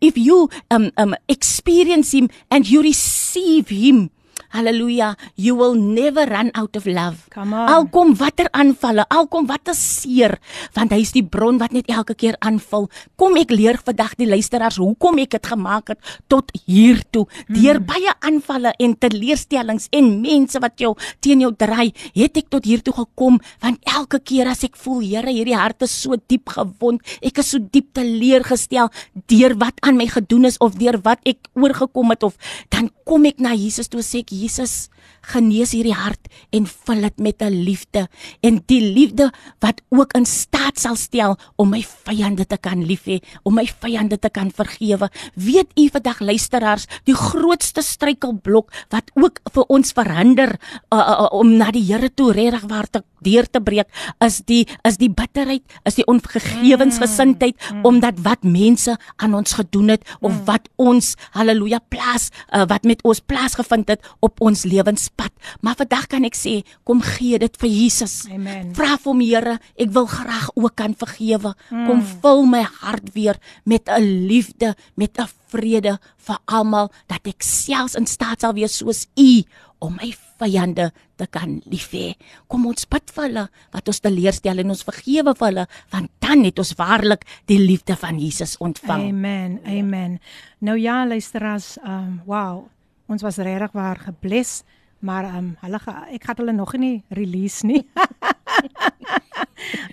[0.00, 4.10] if you um, um, experience Him and you receive Him,
[4.54, 7.26] Hallelujah, you will never run out of love.
[7.34, 7.66] Come on.
[7.66, 10.36] Al kom watter aanvalle, al kom watter seer,
[10.76, 12.86] want hy is die bron wat net elke keer aanval.
[13.18, 17.24] Kom ek leer vandag die luisteraars hoekom ek dit gemaak het tot hier toe.
[17.48, 17.86] Deur Hmm.
[17.90, 22.80] baie aanvalle en teleurstellings en mense wat jou teen jou draai, het ek tot hier
[22.80, 27.02] toe gekom want elke keer as ek voel, Here, hierdie hart is so diep gewond,
[27.20, 28.88] ek is so diep teleurgestel
[29.28, 32.38] deur wat aan my gedoen is of deur wat ek oorgekom het of
[32.70, 34.88] dan kom ek na Jesus toe sê ek Jesus
[35.32, 38.08] genees hierdie hart en vul dit met 'n liefde
[38.42, 39.30] en die liefde
[39.60, 43.66] wat ook in staat sal stel om my vyande te kan lief hê, om my
[43.66, 45.08] vyande te kan vergewe.
[45.34, 50.58] Weet u vandag luisteraars, die grootste struikelblok wat ook vir ons verhinder
[50.92, 53.88] uh, uh, om na die Here toe regtig waar te deur te breek
[54.24, 57.84] is die is die bitterheid, is die onvergewensgesindheid mm.
[57.84, 60.44] omdat wat mense aan ons gedoen het of mm.
[60.44, 65.32] wat ons haleluja plaas uh, wat met ons plaasgevind het op ons lewenspad.
[65.60, 68.24] Maar vandag kan ek sê, kom gee dit vir Jesus.
[68.32, 68.72] Amen.
[68.74, 71.54] Vra vir hom Here, ek wil graag ook kan vergewe.
[71.70, 71.86] Mm.
[71.88, 77.42] Kom vul my hart weer met 'n liefde, met 'n vrede vir almal dat ek
[77.42, 79.44] selfs in staat sal wees soos U
[79.84, 82.14] om my vyande te kan lief hê.
[82.50, 83.44] Kom ons bid vir hulle
[83.74, 87.96] wat ons teleurstel en ons vergewe vir hulle, want dan het ons waarlik die liefde
[87.96, 89.10] van Jesus ontvang.
[89.12, 89.58] Amen.
[89.64, 90.18] Amen.
[90.64, 92.64] Nou ja, luisteraars, ehm um, wow.
[93.06, 94.62] Ons was regtig waar gebless,
[94.98, 97.84] maar ehm um, hulle ga, ek gaan hulle nog nie release nie.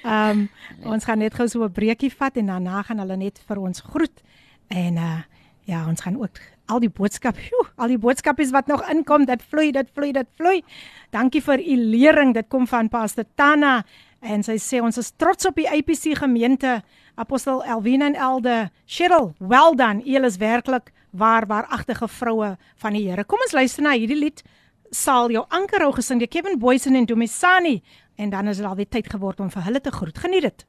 [0.03, 0.49] Ehm um,
[0.93, 3.81] ons gaan net gou so 'n breekie vat en daarna gaan hulle net vir ons
[3.81, 4.23] groet.
[4.67, 5.19] En uh
[5.63, 9.43] ja, ons gaan ook al die boodskap, joe, al die boodskapies wat nog inkom, dit
[9.43, 10.63] vloei, dit vloei, dit vloei.
[11.09, 12.33] Dankie vir u lering.
[12.33, 13.83] Dit kom van Pastor Tana
[14.21, 16.81] en sy sê ons is trots op die APC gemeente.
[17.15, 20.01] Apostel Elwina en Elde, Cheryl, well done.
[20.05, 23.23] Julle is werklik waar waaragtige vroue van die Here.
[23.23, 24.43] Kom ons luister na hierdie lied.
[24.91, 27.81] Sal jou anker hou gesing deur Kevin Boysen en Domisani
[28.15, 30.17] en dan is dit alweer tyd geword om vir hulle te groet.
[30.17, 30.65] Geniet dit.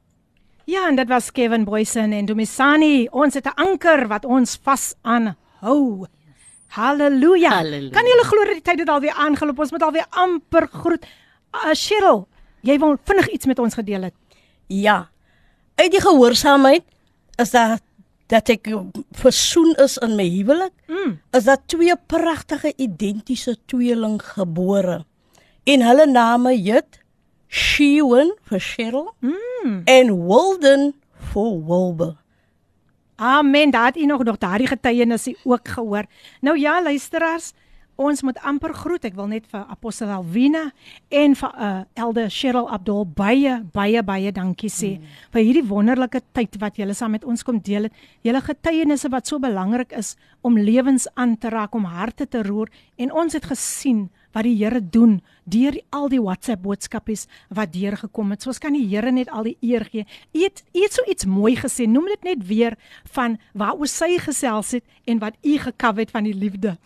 [0.65, 3.07] Ja, en dit was Kevin Boysen en Domisani.
[3.11, 6.07] Ons het 'n anker wat ons vas aanhou.
[6.67, 7.49] Halleluja.
[7.49, 7.91] Halleluja.
[7.91, 9.59] Kan julle glo dat die tyd het alweer aangeloop?
[9.59, 11.05] Ons moet alweer amper groet.
[11.53, 12.27] uh, Cheryl,
[12.61, 14.13] jy wil vinnig iets met ons gedeel het.
[14.67, 15.09] Ja.
[15.75, 16.83] Uit die gehoorsaamheid
[17.35, 17.79] is daar
[18.33, 18.69] dat ek
[19.11, 20.73] versoen is in my huwelik.
[20.89, 21.19] Mm.
[21.37, 25.03] Is daar twee pragtige identiese tweeling gebore.
[25.63, 26.99] En hulle name het
[27.47, 29.81] Shewan vir Cheryl Mm.
[29.85, 30.93] en Walden
[31.31, 32.15] vir Wilbur.
[33.15, 33.71] Amen.
[33.71, 36.05] Daar het u nog nog daardie getuienisse ook gehoor.
[36.41, 37.51] Nou ja, luisteraars,
[37.95, 39.05] ons moet amper groet.
[39.05, 40.63] Ek wil net vir Apostel Alwina
[41.13, 45.13] en vir uh, Elder Cheryl Abdul baie baie baie dankie sê mm.
[45.35, 48.01] vir hierdie wonderlike tyd wat julle saam met ons kom deel het.
[48.25, 52.71] Julle getuienisse wat so belangrik is om lewens aan te raak, om harte te roer
[52.97, 58.33] en ons het gesien wat die Here doen deur al die WhatsApp boodskapies wat deurgekom
[58.33, 58.43] het.
[58.43, 60.07] So ons kan die Here net al die eer gee.
[60.33, 61.87] U het u het so iets mooi gesê.
[61.89, 62.77] Noem dit net weer
[63.15, 66.77] van waaroor sy gesels het en wat u gekaw het van die liefde.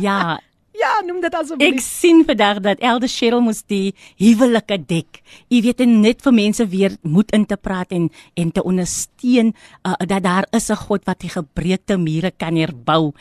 [0.00, 0.40] Ja,
[0.76, 1.80] Ja, noem dit Ek asseblief.
[1.82, 5.22] sien vandag dat Elder Cheryl moes die huwelike dek.
[5.48, 9.54] Jy weet net vir mense weer moed in te praat en en te ondersteun
[9.86, 13.12] uh, dat daar is 'n God wat die gebreekte mure kan herbou.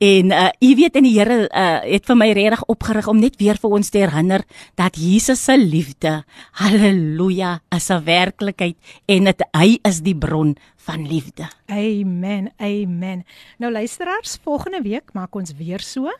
[0.00, 3.36] En uh, jy weet en die Here uh, het vir my regtig opgerig om net
[3.38, 4.42] weer vir ons te herinner
[4.74, 8.76] dat Jesus se liefde, haleluja, is 'n werklikheid
[9.06, 11.48] en dit hy is die bron van liefde.
[11.66, 12.52] Amen.
[12.58, 13.24] Amen.
[13.58, 16.10] Nou luisteraars, volgende week maak ons weer so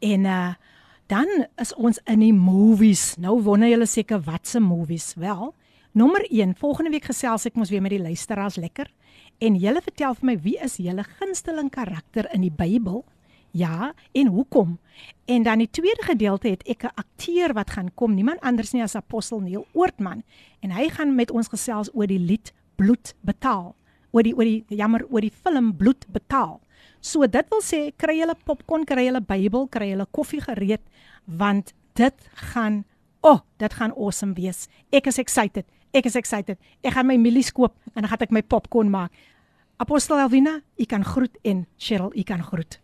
[0.00, 0.52] en uh
[1.10, 1.26] dan
[1.58, 3.16] is ons in die movies.
[3.18, 5.08] Nou wonder julle seker wat se movies?
[5.18, 5.48] Wel,
[5.90, 8.86] nommer 1, volgende week gesels ek mos weer met die luisteraars lekker
[9.42, 13.02] en julle vertel vir my wie is julle gunsteling karakter in die Bybel?
[13.50, 14.78] Ja, en hoekom?
[15.26, 18.82] En dan die tweede gedeelte het ek 'n akteur wat gaan kom, niemand anders nie
[18.82, 20.22] as apostel Neil Oortman
[20.60, 23.74] en hy gaan met ons gesels oor die lied Bloed betaal
[24.12, 26.60] oor die oor die jammer oor die film Bloed betaal.
[27.00, 30.84] So dit wil sê kry julle popcorn, kry julle Bybel, kry julle koffie gereed
[31.24, 32.84] want dit gaan
[33.20, 34.66] o, oh, dit gaan awesome wees.
[34.92, 35.66] Ek is excited.
[35.92, 36.56] Ek is excited.
[36.84, 39.12] Ek gaan my mielies koop en dan gaan ek my popcorn maak.
[39.80, 42.78] Apostel Elvina, u kan groet en Cheryl, u kan groet.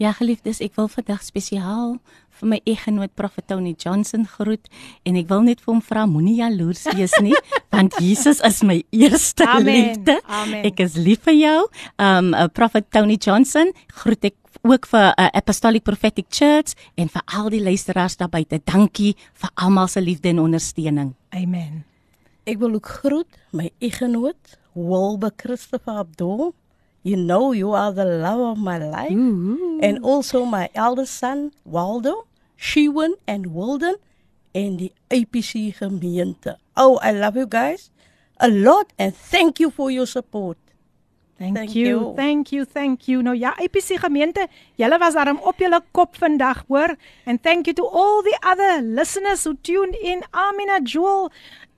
[0.00, 1.98] Ja, geliefdes, ek wil vandag spesiaal
[2.40, 4.70] vir my eggenoot Prophet Tony Johnson groet
[5.04, 7.34] en ek wil net vir hom vra moenie jaloers wees nie,
[7.74, 10.14] want Jesus is my eerste Amen, liefde.
[10.24, 10.64] amen.
[10.70, 11.58] Ek is lief vir jou.
[12.00, 17.26] Um uh, Prophet Tony Johnson groet ek ook vir uh, Apostolic Prophetic Church en vir
[17.36, 18.62] al die luisteraars daar buite.
[18.64, 21.12] Dankie vir almal se liefde en ondersteuning.
[21.36, 21.84] Amen.
[22.48, 26.54] Ek wil ook groet my eggenoot Wilbur Christopher Abdul.
[27.02, 29.10] You know you are the love of my life.
[29.10, 32.26] And also my eldest son Waldo,
[32.58, 33.96] Shewan and Wilden
[34.54, 36.56] and the APC gemeente.
[36.76, 37.90] Oh, I love you guys
[38.38, 40.58] a lot and thank you for your support.
[41.40, 41.86] Thank, Thank you.
[41.86, 42.14] you.
[42.16, 42.64] Thank you.
[42.66, 43.22] Thank you.
[43.22, 44.44] Nou ja, IPC gemeente,
[44.76, 46.96] julle was daarom op julle kop vandag, hoor.
[47.24, 50.20] And thank you to all the other listeners who tuned in.
[50.36, 51.30] Amina Joel,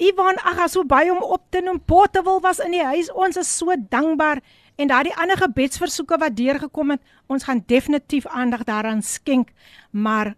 [0.02, 1.78] Ivan, ag, as so baie om op te noem.
[1.78, 3.12] Portable was in die huis.
[3.14, 4.42] Ons is so dankbaar
[4.76, 9.52] en daardie ander gebedsversoeke wat deurgekom het, ons gaan definitief aandag daaraan skenk.
[9.90, 10.34] Maar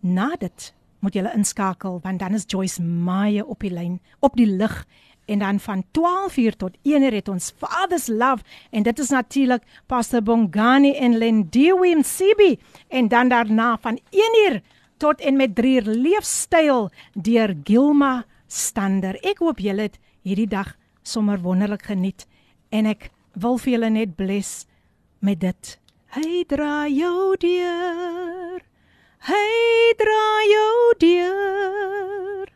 [0.00, 4.46] na dit moet julle inskakel want dan is Joyce Meyer op die lyn, op die
[4.46, 4.84] lig
[5.26, 10.22] en dan van 12uur tot 1uur het ons Father's Love en dit is natuurlik Pastor
[10.22, 12.58] Bongani en Lendiwe Msibi
[12.88, 14.60] en dan daarna van 1uur
[14.96, 19.18] tot en met 3uur leefstyl deur Gilma Stander.
[19.22, 22.26] Ek hoop julle het hierdie dag sommer wonderlik geniet
[22.70, 24.64] en ek wil vir julle net bless
[25.20, 25.78] met dit.
[26.16, 28.60] Hy dra jou deur.
[29.28, 29.48] Hy
[30.00, 32.46] dra jou deur.